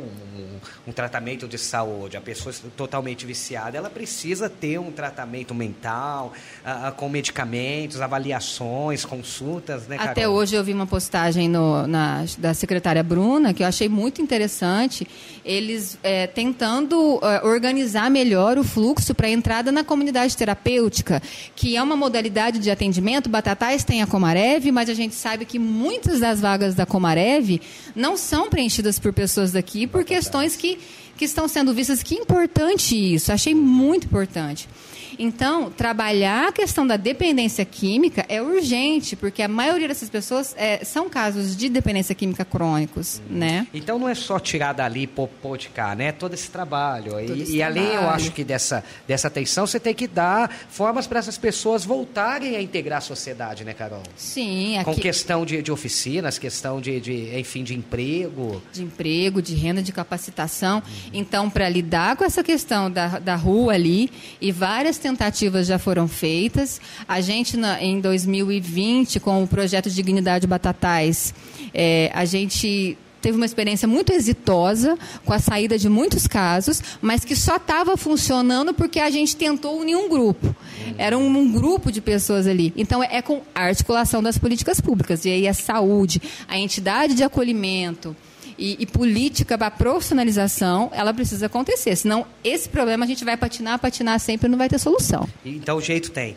[0.83, 2.16] um, um, tratamento de saúde.
[2.16, 6.32] A pessoa totalmente viciada, ela precisa ter um tratamento mental,
[6.64, 10.12] uh, com medicamentos, avaliações, consultas, né, Carol?
[10.12, 14.20] Até hoje eu vi uma postagem no, na, da secretária Bruna, que eu achei muito
[14.20, 15.06] interessante,
[15.44, 21.22] eles é, tentando é, organizar melhor o fluxo para a entrada na comunidade terapêutica,
[21.54, 23.28] que é uma modalidade de atendimento.
[23.28, 27.60] Batatais tem a Comarev, mas a gente sabe que muitas das vagas da Comarev
[27.94, 30.73] não são preenchidas por pessoas daqui por questões que,
[31.16, 32.02] que estão sendo vistas.
[32.02, 34.68] Que importante isso, achei muito importante.
[35.18, 40.84] Então, trabalhar a questão da dependência química é urgente, porque a maioria dessas pessoas é,
[40.84, 43.38] são casos de dependência química crônicos, hum.
[43.38, 43.66] né?
[43.72, 46.12] Então, não é só tirar dali e pôr de cá, né?
[46.12, 47.12] Todo esse trabalho.
[47.12, 47.80] Todo e, esse e trabalho.
[47.80, 51.84] além, eu acho que dessa, dessa atenção, você tem que dar formas para essas pessoas
[51.84, 54.02] voltarem a integrar a sociedade, né, Carol?
[54.16, 54.78] Sim.
[54.78, 54.84] Aqui...
[54.84, 58.62] Com questão de, de oficinas, questão de, de, enfim, de emprego.
[58.72, 60.76] De emprego, de renda, de capacitação.
[60.76, 61.10] Uhum.
[61.12, 66.08] Então, para lidar com essa questão da, da rua ali e várias tentativas já foram
[66.08, 66.80] feitas.
[67.06, 71.34] A gente, na, em 2020, com o projeto Dignidade Batatais,
[71.74, 77.22] é, a gente teve uma experiência muito exitosa com a saída de muitos casos, mas
[77.22, 80.56] que só estava funcionando porque a gente tentou unir um grupo.
[80.96, 82.72] Era um, um, grupo de pessoas ali.
[82.74, 85.26] Então, é com a articulação das políticas públicas.
[85.26, 88.16] E aí a saúde, a entidade de acolhimento,
[88.58, 91.96] e, e política para profissionalização, ela precisa acontecer.
[91.96, 95.28] Senão, esse problema a gente vai patinar, patinar sempre e não vai ter solução.
[95.44, 96.36] Então, o jeito tem.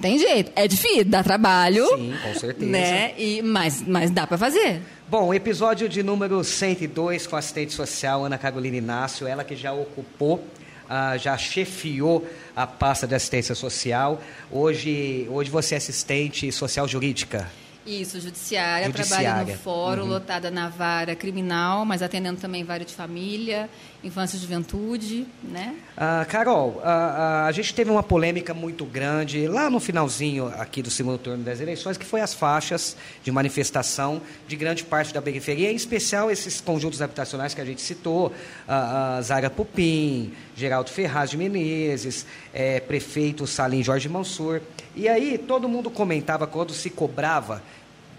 [0.00, 0.50] Tem jeito.
[0.56, 1.86] É difícil, dá trabalho.
[1.96, 2.70] Sim, com certeza.
[2.70, 3.12] Né?
[3.18, 4.80] E, mas, mas dá para fazer.
[5.08, 10.42] Bom, episódio de número 102 com assistente social Ana Carolina Inácio, ela que já ocupou
[10.90, 14.20] ah, já chefiou a pasta de assistência social.
[14.50, 17.48] Hoje, hoje você é assistente social jurídica.
[17.90, 19.26] Isso, judiciária, judiciária.
[19.26, 20.08] trabalho no fórum, uhum.
[20.10, 23.68] lotada na vara criminal, mas atendendo também vara de família,
[24.02, 25.74] infância e juventude, né?
[25.96, 30.90] Ah, Carol, a, a, gente teve uma polêmica muito grande lá no finalzinho aqui do
[30.90, 35.72] segundo turno das eleições, que foi as faixas de manifestação de grande parte da periferia,
[35.72, 38.32] em especial esses conjuntos habitacionais que a gente citou,
[38.68, 42.24] a, a Zara Pupim, Geraldo Ferraz de Menezes,
[42.54, 44.60] é, prefeito Salim Jorge Mansur.
[44.94, 47.62] E aí todo mundo comentava quando se cobrava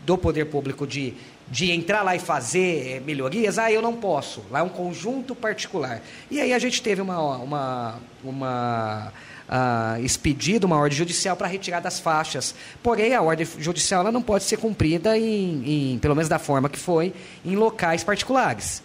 [0.06, 1.14] do poder público de,
[1.50, 4.44] de entrar lá e fazer é, melhorias, ah, eu não posso.
[4.50, 6.02] Lá é um conjunto particular.
[6.30, 9.14] E aí a gente teve uma, uma, uma
[9.52, 12.56] uh, expedido uma ordem judicial para retirar das faixas.
[12.82, 16.70] Porém, a ordem judicial ela não pode ser cumprida, em, em, pelo menos da forma
[16.70, 17.14] que foi,
[17.46, 18.82] em locais particulares.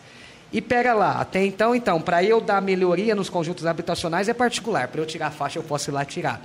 [0.53, 4.89] E pega lá, até então, então, para eu dar melhoria nos conjuntos habitacionais é particular.
[4.89, 6.41] Para eu tirar a faixa, eu posso ir lá tirar.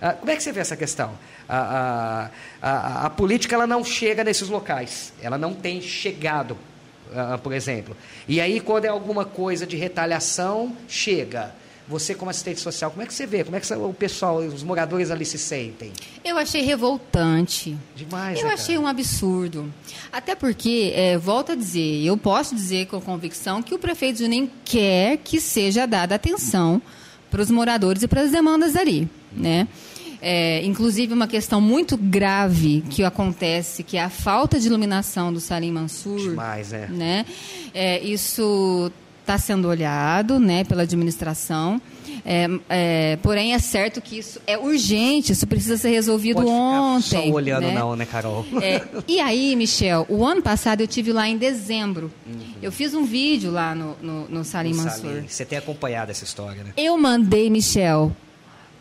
[0.00, 1.12] Ah, como é que você vê essa questão?
[1.48, 2.30] A,
[2.62, 7.52] a, a, a, política ela não chega nesses locais, ela não tem chegado, uh, por
[7.52, 7.96] exemplo.
[8.28, 11.52] E aí, quando é alguma coisa de retaliação, chega.
[11.88, 13.42] Você, como assistente social, como é que você vê?
[13.42, 15.90] Como é que o pessoal, os moradores ali se sentem?
[16.22, 17.78] Eu achei revoltante.
[17.96, 19.72] Demais, Eu né, achei um absurdo.
[20.12, 24.50] Até porque, é, volto a dizer, eu posso dizer com convicção que o prefeito Juninho
[24.66, 26.82] quer que seja dada atenção
[27.30, 29.68] para os moradores e para as demandas ali, né?
[30.20, 35.38] É, inclusive uma questão muito grave que acontece, que é a falta de iluminação do
[35.38, 36.30] Salim Mansur.
[36.30, 36.88] Demais, é.
[36.88, 37.24] Né?
[37.72, 41.80] É, isso está sendo olhado né, pela administração.
[42.24, 47.28] É, é, porém, é certo que isso é urgente, isso precisa ser resolvido Pode ontem.
[47.28, 47.74] Só olhando, né?
[47.74, 48.44] não, né, Carol?
[48.60, 52.10] É, e aí, Michel, o ano passado eu tive lá em dezembro.
[52.26, 52.40] Uhum.
[52.60, 55.10] Eu fiz um vídeo lá no, no, no Salim no Mansur.
[55.10, 55.28] Salim.
[55.28, 56.72] Você tem acompanhado essa história, né?
[56.76, 58.14] Eu mandei, Michel,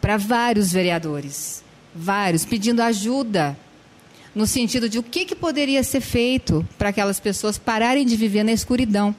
[0.02, 3.58] para vários vereadores, vários, pedindo ajuda
[4.34, 8.44] no sentido de o que, que poderia ser feito para aquelas pessoas pararem de viver
[8.44, 9.16] na escuridão.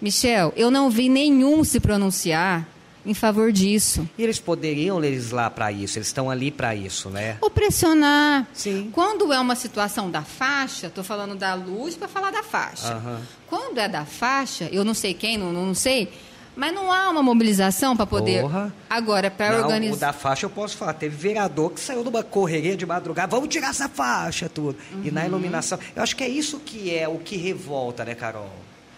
[0.00, 2.68] Michel, eu não vi nenhum se pronunciar
[3.06, 4.08] em favor disso.
[4.16, 7.36] E eles poderiam legislar para isso, eles estão ali para isso, né?
[7.40, 8.46] Ou pressionar.
[8.52, 8.90] Sim.
[8.92, 12.96] Quando é uma situação da faixa, estou falando da luz para falar da faixa.
[12.96, 13.18] Uhum.
[13.46, 16.10] Quando é da faixa, eu não sei quem, não, não sei,
[16.56, 18.42] mas não há uma mobilização para poder.
[18.42, 18.72] Porra.
[18.88, 19.96] Agora, para organizar.
[19.96, 20.94] O da faixa eu posso falar.
[20.94, 24.76] Teve vereador que saiu de uma correria de madrugada, vamos tirar essa faixa, tudo.
[24.92, 25.02] Uhum.
[25.04, 25.26] E na uhum.
[25.28, 25.78] iluminação.
[25.94, 28.50] Eu acho que é isso que é o que revolta, né, Carol?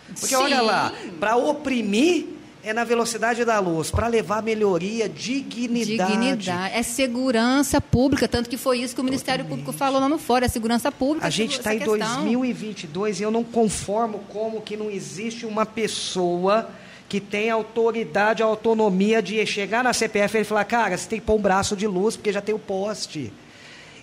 [0.09, 0.37] Porque Sim.
[0.37, 6.12] olha lá, para oprimir é na velocidade da luz, para levar melhoria, dignidade.
[6.12, 6.75] Dignidade.
[6.75, 10.47] É segurança pública, tanto que foi isso que o Ministério Público falou lá no fora,
[10.47, 11.25] é segurança pública.
[11.25, 11.97] A gente está em questão.
[11.97, 16.69] 2022 e eu não conformo como que não existe uma pessoa
[17.09, 21.37] que tem autoridade, autonomia de chegar na CPF e falar, cara, você tem que pôr
[21.37, 23.33] um braço de luz porque já tem o poste.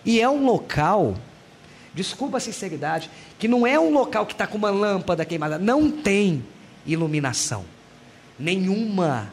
[0.06, 1.16] E é um local
[1.94, 5.92] desculpa a sinceridade, que não é um local que está com uma lâmpada queimada, não
[5.92, 6.44] tem
[6.86, 7.66] iluminação
[8.40, 9.32] nenhuma.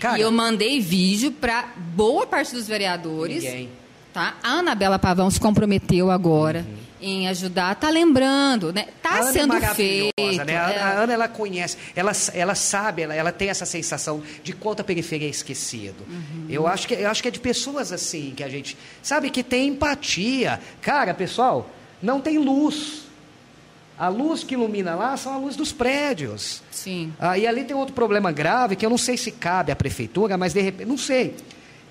[0.00, 3.44] Cara, e eu mandei vídeo para boa parte dos vereadores.
[3.44, 3.68] Ninguém.
[4.12, 4.34] Tá?
[4.42, 6.64] A Anabela Pavão se comprometeu agora.
[6.66, 8.86] Uhum em ajudar, tá lembrando, né?
[9.02, 10.44] Tá é sendo é feito.
[10.46, 10.56] Né?
[10.56, 14.80] A, a, Ana ela conhece, ela, ela sabe, ela, ela tem essa sensação de quanto
[14.80, 16.04] a periferia é esquecido.
[16.08, 16.46] Uhum.
[16.48, 19.42] Eu acho que eu acho que é de pessoas assim que a gente sabe que
[19.42, 20.58] tem empatia.
[20.80, 21.70] Cara, pessoal,
[22.02, 23.04] não tem luz.
[23.96, 26.62] A luz que ilumina lá são a luz dos prédios.
[26.70, 27.12] Sim.
[27.18, 30.36] Ah, e ali tem outro problema grave que eu não sei se cabe à prefeitura,
[30.36, 31.36] mas de repente, não sei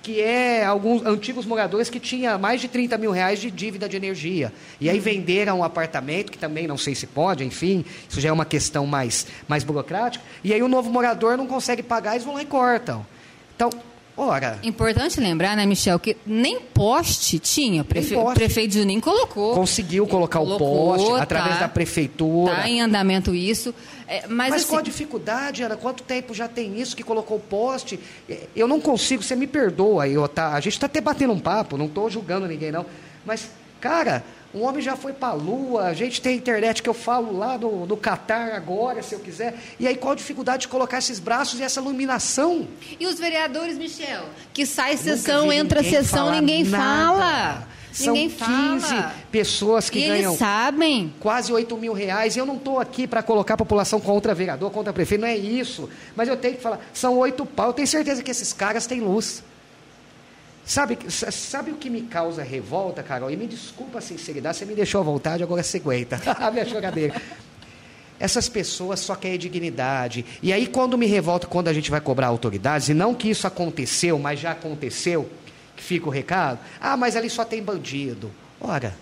[0.03, 3.95] que é alguns antigos moradores que tinham mais de 30 mil reais de dívida de
[3.95, 4.51] energia.
[4.79, 8.31] E aí venderam um apartamento, que também não sei se pode, enfim, isso já é
[8.31, 10.23] uma questão mais, mais burocrática.
[10.43, 13.05] E aí o novo morador não consegue pagar, eles vão lá e cortam.
[14.15, 14.59] Ora.
[14.61, 17.81] Importante lembrar, né, Michel, que nem poste tinha.
[17.81, 18.13] O prefe...
[18.13, 18.35] poste.
[18.35, 19.55] prefeito Juninho colocou.
[19.55, 22.53] Conseguiu colocar colocou, o poste tá, através da prefeitura.
[22.53, 23.73] Está em andamento isso.
[24.07, 24.69] É, mas mas assim...
[24.69, 25.75] qual a dificuldade, Ana?
[25.75, 27.99] Quanto tempo já tem isso que colocou o poste?
[28.29, 30.07] É, eu não consigo, você me perdoa.
[30.07, 32.85] Eu, tá, a gente está até batendo um papo, não estou julgando ninguém, não.
[33.25, 33.49] Mas,
[33.81, 37.35] cara, um homem já foi para a Lua, a gente tem internet que eu falo
[37.37, 39.55] lá no, no Catar agora, se eu quiser.
[39.79, 42.67] E aí qual a dificuldade de colocar esses braços e essa iluminação?
[42.99, 47.67] E os vereadores, Michel, que sai sessão, entra sessão, ninguém fala.
[47.91, 48.39] São Ninguém 15
[48.87, 49.15] fala.
[49.31, 51.13] pessoas que e ganham eles sabem.
[51.19, 52.35] quase 8 mil reais.
[52.35, 55.87] Eu não estou aqui para colocar a população contra vereador, contra prefeito, não é isso.
[56.15, 57.67] Mas eu tenho que falar, são oito pau.
[57.67, 59.43] Eu tenho certeza que esses caras têm luz.
[60.65, 63.29] Sabe, sabe o que me causa revolta, Carol?
[63.29, 66.21] E me desculpa a sinceridade, você me deixou à vontade, agora você aguenta.
[66.39, 67.21] a minha choradeira.
[68.19, 70.25] Essas pessoas só querem dignidade.
[70.41, 73.45] E aí, quando me revolta, quando a gente vai cobrar autoridades, e não que isso
[73.45, 75.29] aconteceu, mas já aconteceu,
[75.75, 76.59] que fica o recado.
[76.79, 78.31] Ah, mas ali só tem bandido.
[78.61, 78.95] Ora,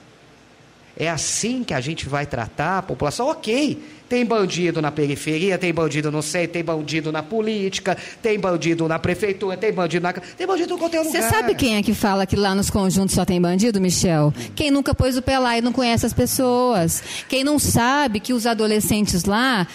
[0.98, 3.28] é assim que a gente vai tratar a população?
[3.28, 8.86] Ok, tem bandido na periferia, tem bandido no centro, tem bandido na política, tem bandido
[8.86, 10.12] na prefeitura, tem bandido na.
[10.12, 11.22] Tem bandido no qualquer lugar.
[11.22, 14.34] Você sabe quem é que fala que lá nos conjuntos só tem bandido, Michel?
[14.54, 17.02] Quem nunca pôs o pé lá e não conhece as pessoas.
[17.30, 19.66] Quem não sabe que os adolescentes lá,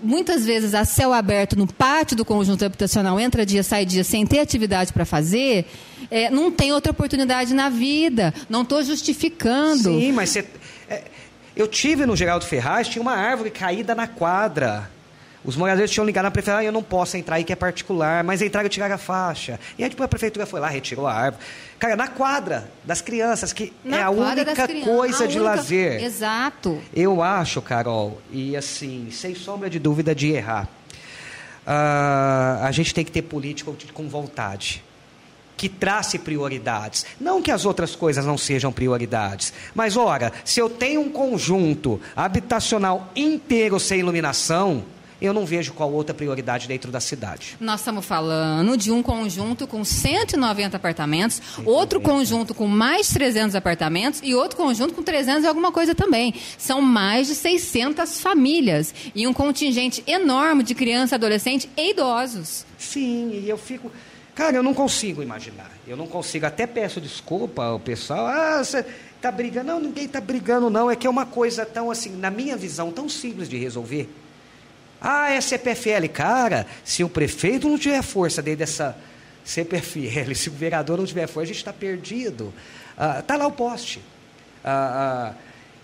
[0.00, 4.24] muitas vezes a céu aberto no pátio do conjunto habitacional, entra dia, sai dia, sem
[4.24, 5.66] ter atividade para fazer,
[6.08, 8.32] é, não tem outra oportunidade na vida.
[8.48, 9.90] Não estou justificando.
[9.90, 10.46] Sim, mas você
[11.56, 14.90] eu tive no Geraldo Ferraz, tinha uma árvore caída na quadra.
[15.44, 18.22] Os moradores tinham ligado na prefeitura, ah, eu não posso entrar aí que é particular,
[18.22, 19.58] mas entraram e tiraram a faixa.
[19.76, 21.44] E aí depois a prefeitura foi lá, retirou a árvore.
[21.80, 25.56] Cara, na quadra das crianças, que na é a única coisa a de única...
[25.56, 26.02] lazer.
[26.02, 26.80] Exato.
[26.94, 30.68] Eu acho, Carol, e assim, sem sombra de dúvida de errar,
[31.66, 34.84] uh, a gente tem que ter política com vontade
[35.62, 37.06] que trace prioridades.
[37.20, 42.00] Não que as outras coisas não sejam prioridades, mas ora, se eu tenho um conjunto
[42.16, 44.82] habitacional inteiro sem iluminação,
[45.20, 47.56] eu não vejo qual outra prioridade dentro da cidade.
[47.60, 54.20] Nós estamos falando de um conjunto com 190 apartamentos, outro conjunto com mais 300 apartamentos
[54.24, 56.34] e outro conjunto com 300 e alguma coisa também.
[56.58, 62.66] São mais de 600 famílias e um contingente enorme de crianças, adolescentes e idosos.
[62.76, 63.92] Sim, e eu fico.
[64.34, 65.70] Cara, eu não consigo imaginar.
[65.86, 66.46] Eu não consigo.
[66.46, 68.26] Até peço desculpa ao pessoal.
[68.26, 68.84] Ah, você
[69.16, 69.66] está brigando.
[69.66, 70.90] Não, ninguém está brigando, não.
[70.90, 74.08] É que é uma coisa tão assim, na minha visão, tão simples de resolver.
[75.00, 76.08] Ah, é CPFL.
[76.12, 78.96] Cara, se o prefeito não tiver força dentro dessa
[79.44, 82.54] CPFL, se o vereador não tiver força, a gente está perdido.
[82.92, 84.00] Está ah, lá o poste.
[84.64, 85.34] Ah, ah,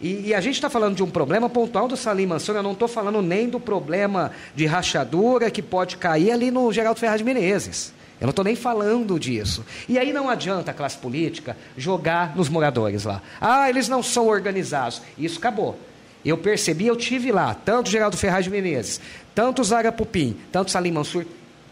[0.01, 2.71] e, e, a gente está falando de um problema pontual do Salim Mansur, eu não
[2.71, 7.25] estou falando nem do problema de rachadura que pode cair ali no Geraldo Ferraz de
[7.25, 7.93] Menezes.
[8.21, 9.65] Eu não estou nem falando disso.
[9.89, 13.23] E aí não adianta a classe política jogar nos moradores lá.
[13.41, 15.01] Ah, eles não são organizados.
[15.17, 15.79] Isso acabou.
[16.25, 19.01] Eu percebi, eu tive lá, tanto Geraldo Ferraz de Menezes,
[19.35, 21.25] tanto Zara Pupim, tanto Salim Mansur,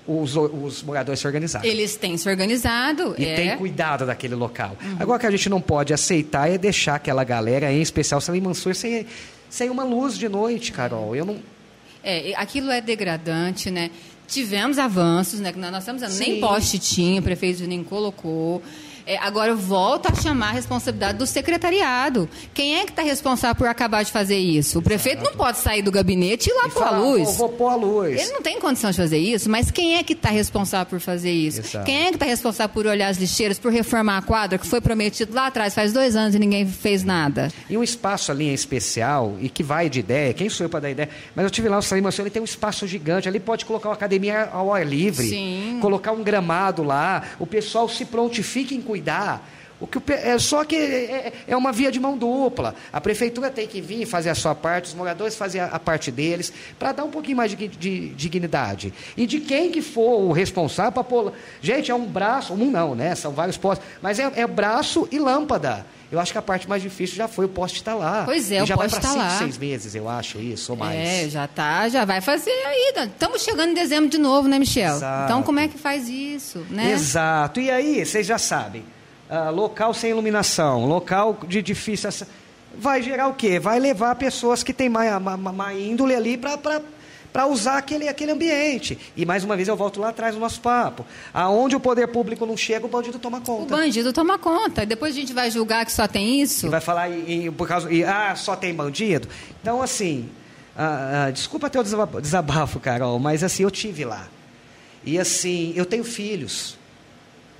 [0.07, 1.67] os, os, moradores se organizaram.
[1.67, 3.15] Eles têm se organizado.
[3.19, 3.35] E é.
[3.35, 4.77] têm cuidado daquele local.
[4.81, 4.97] Uhum.
[5.01, 8.41] Agora, o que a gente não pode aceitar é deixar aquela galera, em especial Salim
[8.41, 9.05] Mansur, sem,
[9.51, 11.17] sem uma luz de noite, Carol.
[11.17, 11.39] Eu não...
[12.05, 13.91] É, aquilo é degradante, né?
[14.27, 15.53] Tivemos avanços, né?
[15.57, 18.63] Nós estamos nem poste tinha, o prefeito nem colocou.
[19.07, 22.29] É, agora volta a chamar a responsabilidade do secretariado.
[22.53, 24.81] Quem é que está responsável por acabar de fazer isso?
[24.81, 27.23] O prefeito não pode sair do gabinete e ir lá pôr a luz.
[27.23, 28.21] Vou, vou pôr a luz.
[28.21, 31.31] Ele não tem condição de fazer isso, mas quem é que está responsável por fazer
[31.31, 31.61] isso?
[31.61, 31.87] Exato.
[31.87, 34.81] Quem é que está responsável por olhar as lixeiras, por reformar a quadra que foi
[34.81, 37.53] prometido lá atrás, faz dois anos e ninguém fez nada?
[37.71, 40.81] E um espaço ali em especial, e que vai de ideia, quem sou eu para
[40.81, 41.09] dar ideia?
[41.33, 43.95] Mas eu tive lá o Salim ele tem um espaço gigante, ali pode colocar uma
[43.95, 45.79] academia ao ar livre, Sim.
[45.81, 49.41] colocar um gramado lá, o pessoal se prontifique em cuidar cuidar
[49.79, 52.75] o que o, é só que é, é, é, uma via de mão dupla.
[52.93, 56.11] A prefeitura tem que vir fazer a sua parte, os moradores fazer a, a parte
[56.11, 58.93] deles, para dar um pouquinho mais de, de, de, dignidade.
[59.17, 61.33] E de quem que for o responsável para pôr.
[61.61, 63.15] Gente, é um braço, um não, né?
[63.15, 65.85] São vários postos, mas é, é braço e lâmpada.
[66.11, 68.23] Eu acho que a parte mais difícil já foi o poste estar tá lá.
[68.25, 69.39] Pois é, e o já poste está lá.
[69.39, 70.97] seis meses, eu acho, isso, ou mais.
[70.97, 72.95] É, já tá, já vai fazer aí.
[72.97, 74.97] Estamos chegando em dezembro de novo, né, Michel?
[74.97, 75.25] Exato.
[75.25, 76.93] Então, como é que faz isso, né?
[76.93, 77.61] Exato.
[77.61, 78.85] E aí, vocês já sabem,
[79.31, 82.11] uh, local sem iluminação, local de difícil...
[82.79, 83.59] Vai gerar o quê?
[83.59, 86.59] Vai levar pessoas que têm má, má, má índole ali para
[87.37, 88.99] para usar aquele, aquele ambiente.
[89.15, 91.05] E mais uma vez eu volto lá atrás do nosso papo.
[91.35, 93.75] Aonde o poder público não chega, o bandido toma conta.
[93.75, 94.87] O bandido toma conta.
[94.87, 96.67] Depois a gente vai julgar que só tem isso.
[96.67, 97.93] E vai falar e, e, por causa.
[97.93, 99.29] E, ah, só tem bandido.
[99.61, 100.31] Então, assim.
[100.75, 101.83] Ah, ah, desculpa até o
[102.21, 104.29] desabafo, Carol, mas assim, eu tive lá.
[105.05, 106.79] E assim, eu tenho filhos.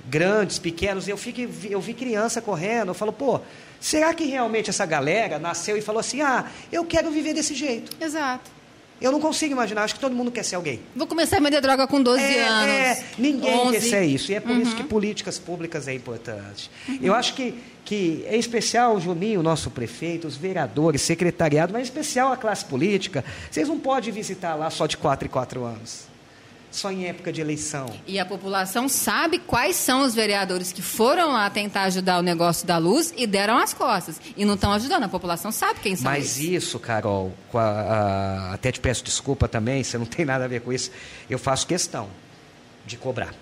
[0.07, 3.41] Grandes, pequenos, eu, fico, eu vi criança correndo, eu falo, pô,
[3.79, 7.91] será que realmente essa galera nasceu e falou assim, ah, eu quero viver desse jeito?
[8.01, 8.57] Exato.
[8.99, 10.79] Eu não consigo imaginar, acho que todo mundo quer ser alguém.
[10.95, 12.73] Vou começar a vender droga com 12 é, anos.
[12.73, 13.71] É, ninguém 11.
[13.71, 14.31] quer ser isso.
[14.31, 14.61] E é por uhum.
[14.61, 16.71] isso que políticas públicas é importante.
[16.89, 16.97] Uhum.
[16.99, 17.53] Eu acho que,
[17.85, 22.65] que, em especial o Juninho, nosso prefeito, os vereadores, secretariado, mas em especial a classe
[22.65, 26.16] política, vocês não podem visitar lá só de 4 em 4 anos
[26.77, 27.87] só em época de eleição.
[28.05, 32.67] E a população sabe quais são os vereadores que foram lá tentar ajudar o negócio
[32.67, 34.21] da luz e deram as costas.
[34.35, 36.63] E não estão ajudando, a população sabe quem são Mas eles.
[36.63, 40.61] isso, Carol, a, a, até te peço desculpa também, você não tem nada a ver
[40.61, 40.91] com isso,
[41.29, 42.07] eu faço questão
[42.85, 43.33] de cobrar.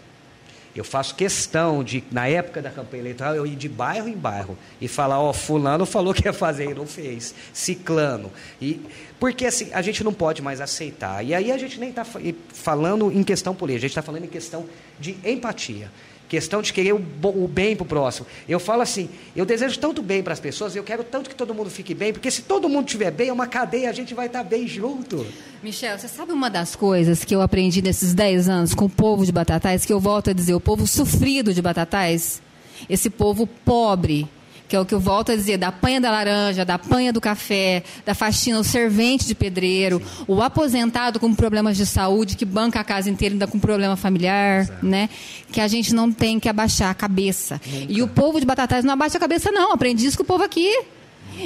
[0.76, 4.58] Eu faço questão de, na época da campanha eleitoral, eu ir de bairro em bairro
[4.82, 8.30] e falar, ó, oh, fulano falou que ia fazer e não fez, ciclano.
[8.62, 8.82] E,
[9.18, 11.24] porque assim, a gente não pode mais aceitar.
[11.24, 12.06] E aí a gente nem está
[12.50, 14.66] falando em questão política, a gente está falando em questão
[15.00, 15.90] de empatia.
[16.28, 18.26] Questão de querer o, o bem para o próximo.
[18.48, 21.54] Eu falo assim, eu desejo tanto bem para as pessoas, eu quero tanto que todo
[21.54, 24.28] mundo fique bem, porque se todo mundo estiver bem, é uma cadeia, a gente vai
[24.28, 25.26] estar tá bem junto.
[25.62, 29.26] Michel, você sabe uma das coisas que eu aprendi nesses 10 anos com o povo
[29.26, 32.42] de Batatais, que eu volto a dizer, o povo sofrido de Batatais?
[32.90, 34.28] Esse povo pobre,
[34.68, 37.22] que é o que eu volto a dizer, da panha da laranja, da panha do
[37.22, 40.26] café, da faxina, o servente de pedreiro, Sim.
[40.28, 44.68] o aposentado com problemas de saúde, que banca a casa inteira ainda com problema familiar,
[44.82, 45.10] né?
[45.52, 47.62] Que a gente não tem que abaixar a cabeça.
[47.66, 47.94] Nunca.
[47.94, 49.72] E o povo de Batatais não abaixa a cabeça, não.
[49.72, 50.70] Aprendi isso com o povo aqui.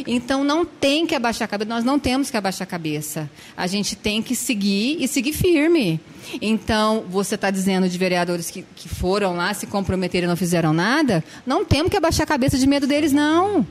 [0.08, 3.30] Então não tem que abaixar a cabeça, nós não temos que abaixar a cabeça.
[3.56, 6.00] A gente tem que seguir e seguir firme.
[6.42, 10.74] Então, você está dizendo de vereadores que, que foram lá, se comprometeram e não fizeram
[10.74, 11.24] nada?
[11.46, 13.66] Não temos que abaixar a cabeça de medo deles, não.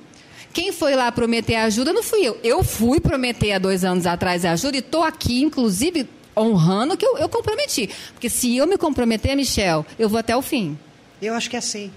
[0.52, 2.38] Quem foi lá prometer ajuda não fui eu.
[2.42, 7.18] Eu fui prometer há dois anos atrás ajuda e estou aqui, inclusive, honrando que eu,
[7.18, 7.90] eu comprometi.
[8.12, 10.78] Porque se eu me comprometer, Michel, eu vou até o fim.
[11.20, 11.90] Eu acho que é assim.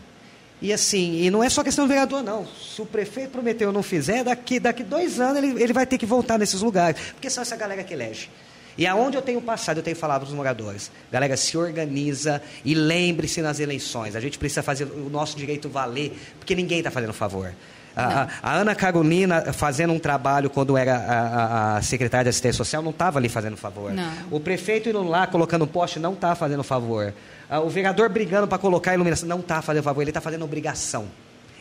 [0.62, 2.46] E assim, e não é só questão do vereador, não.
[2.46, 6.06] Se o prefeito prometeu não fizer, daqui, daqui dois anos ele, ele vai ter que
[6.06, 7.02] voltar nesses lugares.
[7.14, 8.30] Porque são essa galera que elege.
[8.78, 10.92] E aonde eu tenho passado, eu tenho falado para os moradores.
[11.12, 14.16] Galera, se organiza e lembre-se nas eleições.
[14.16, 17.54] A gente precisa fazer o nosso direito valer, porque ninguém está fazendo favor.
[17.96, 22.82] A, a, Ana Carolina fazendo um trabalho quando era a, a secretária de assistência social
[22.82, 23.92] não estava ali fazendo favor.
[23.92, 24.12] Não.
[24.30, 27.14] O prefeito indo lá colocando poste não está fazendo favor.
[27.50, 31.08] O vereador brigando para colocar iluminação não está fazendo favor, ele está fazendo obrigação.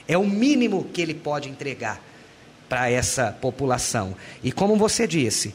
[0.07, 2.01] É o mínimo que ele pode entregar
[2.69, 4.15] para essa população.
[4.43, 5.53] E como você disse,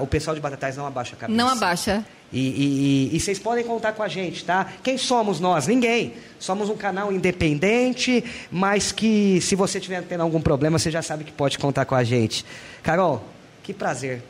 [0.00, 1.36] o pessoal de Batatais não abaixa a cabeça.
[1.36, 2.04] Não abaixa.
[2.32, 4.72] E, e, e, vocês podem contar com a gente, tá?
[4.82, 5.66] Quem somos nós?
[5.66, 6.14] Ninguém.
[6.38, 11.24] Somos um canal independente, mas que se você tiver tendo algum problema, você já sabe
[11.24, 12.44] que pode contar com a gente.
[12.82, 13.24] Carol,
[13.62, 14.22] que prazer.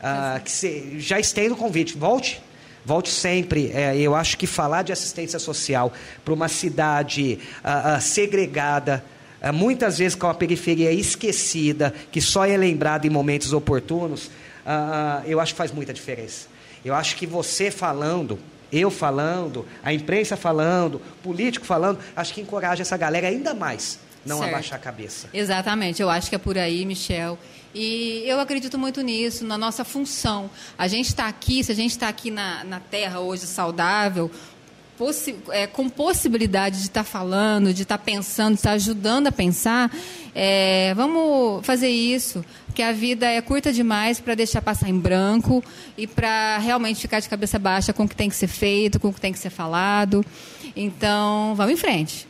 [0.00, 1.96] Ah, que cê, já estendo o convite.
[1.96, 2.40] Volte.
[2.84, 3.70] Volte sempre.
[3.72, 5.92] É, eu acho que falar de assistência social
[6.24, 9.04] para uma cidade ah, ah, segregada,
[9.40, 14.30] ah, muitas vezes com a periferia esquecida, que só é lembrada em momentos oportunos,
[14.64, 16.46] ah, ah, eu acho que faz muita diferença.
[16.88, 18.38] Eu acho que você falando,
[18.72, 24.38] eu falando, a imprensa falando, político falando, acho que encoraja essa galera ainda mais não
[24.38, 24.50] certo.
[24.50, 25.28] abaixar a cabeça.
[25.32, 27.38] Exatamente, eu acho que é por aí, Michel.
[27.74, 30.50] E eu acredito muito nisso, na nossa função.
[30.76, 34.30] A gente está aqui, se a gente está aqui na, na Terra hoje saudável,
[34.98, 38.74] possi é, com possibilidade de estar tá falando, de estar tá pensando, de estar tá
[38.74, 39.90] ajudando a pensar,
[40.34, 45.62] é, vamos fazer isso, porque a vida é curta demais para deixar passar em branco
[45.96, 49.08] e para realmente ficar de cabeça baixa com o que tem que ser feito, com
[49.08, 50.24] o que tem que ser falado.
[50.74, 52.26] Então, vamos em frente.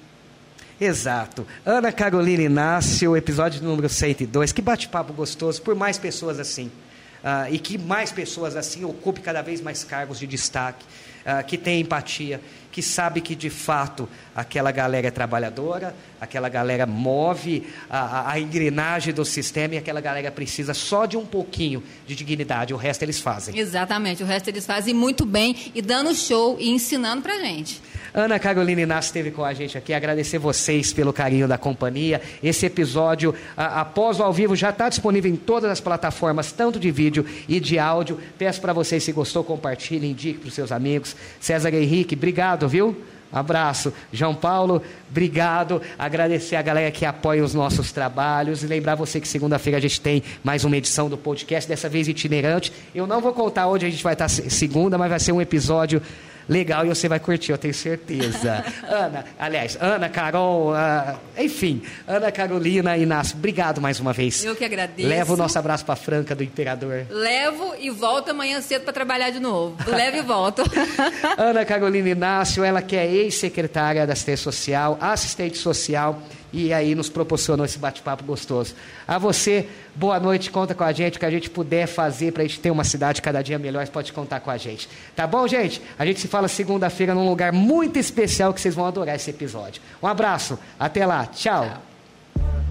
[0.81, 1.45] Exato.
[1.67, 4.53] Ana Carolina Inácio, episódio número 102.
[4.53, 6.71] Que bate-papo gostoso, por mais pessoas assim.
[7.19, 10.85] Uh, e que mais pessoas assim ocupem cada vez mais cargos de destaque,
[11.29, 12.41] uh, que tenham empatia,
[12.73, 19.13] que sabe que de fato aquela galera é trabalhadora, aquela galera move a, a, engrenagem
[19.13, 23.21] do sistema e aquela galera precisa só de um pouquinho de dignidade, o resto eles
[23.21, 23.59] fazem.
[23.59, 27.81] Exatamente, o resto eles fazem muito bem e dando show e ensinando pra gente.
[28.13, 29.93] Ana Carolina Inácio esteve com a gente aqui.
[29.93, 32.21] Agradecer vocês pelo carinho da companhia.
[32.43, 36.79] Esse episódio, a, após o ao vivo, já está disponível em todas as plataformas, tanto
[36.79, 38.19] de vídeo e de áudio.
[38.39, 41.15] Peço para vocês, se gostou, compartilhe, indique para os seus amigos.
[41.41, 42.97] César Henrique, obrigado, viu?
[43.31, 43.93] Abraço.
[44.11, 45.83] João Paulo, obrigado.
[45.99, 48.63] Agradecer a galera que apoia os nossos trabalhos.
[48.63, 52.09] E lembrar você que segunda-feira a gente tem mais uma edição do podcast, dessa vez
[52.09, 52.73] itinerante.
[52.95, 56.01] Eu não vou contar onde a gente vai estar segunda, mas vai ser um episódio
[56.49, 58.65] legal e você vai curtir, eu tenho certeza.
[58.89, 64.45] Ana, aliás, Ana, Carol, uh, enfim, Ana Carolina, Inácio, obrigado mais uma vez.
[64.45, 65.09] Eu que agradeço.
[65.09, 67.07] Leva o nosso abraço para Franca do Imperador.
[67.11, 69.77] Levo e volto amanhã cedo para trabalhar de novo.
[69.87, 70.63] Levo e volto.
[71.37, 76.23] Ana Carolina Inácio, ela que é ex-secretária da assistência social, assistente social
[76.53, 78.75] e aí nos proporcionou esse bate-papo gostoso.
[79.07, 82.43] A você, boa noite, conta com a gente, o que a gente puder fazer para
[82.43, 84.89] a gente ter uma cidade cada dia melhor, pode contar com a gente.
[85.15, 85.83] Tá bom, gente?
[85.99, 89.83] A gente se fala segunda-feira num lugar muito especial que vocês vão adorar esse episódio.
[90.03, 91.65] Um abraço, até lá, tchau.
[91.65, 92.68] tchau.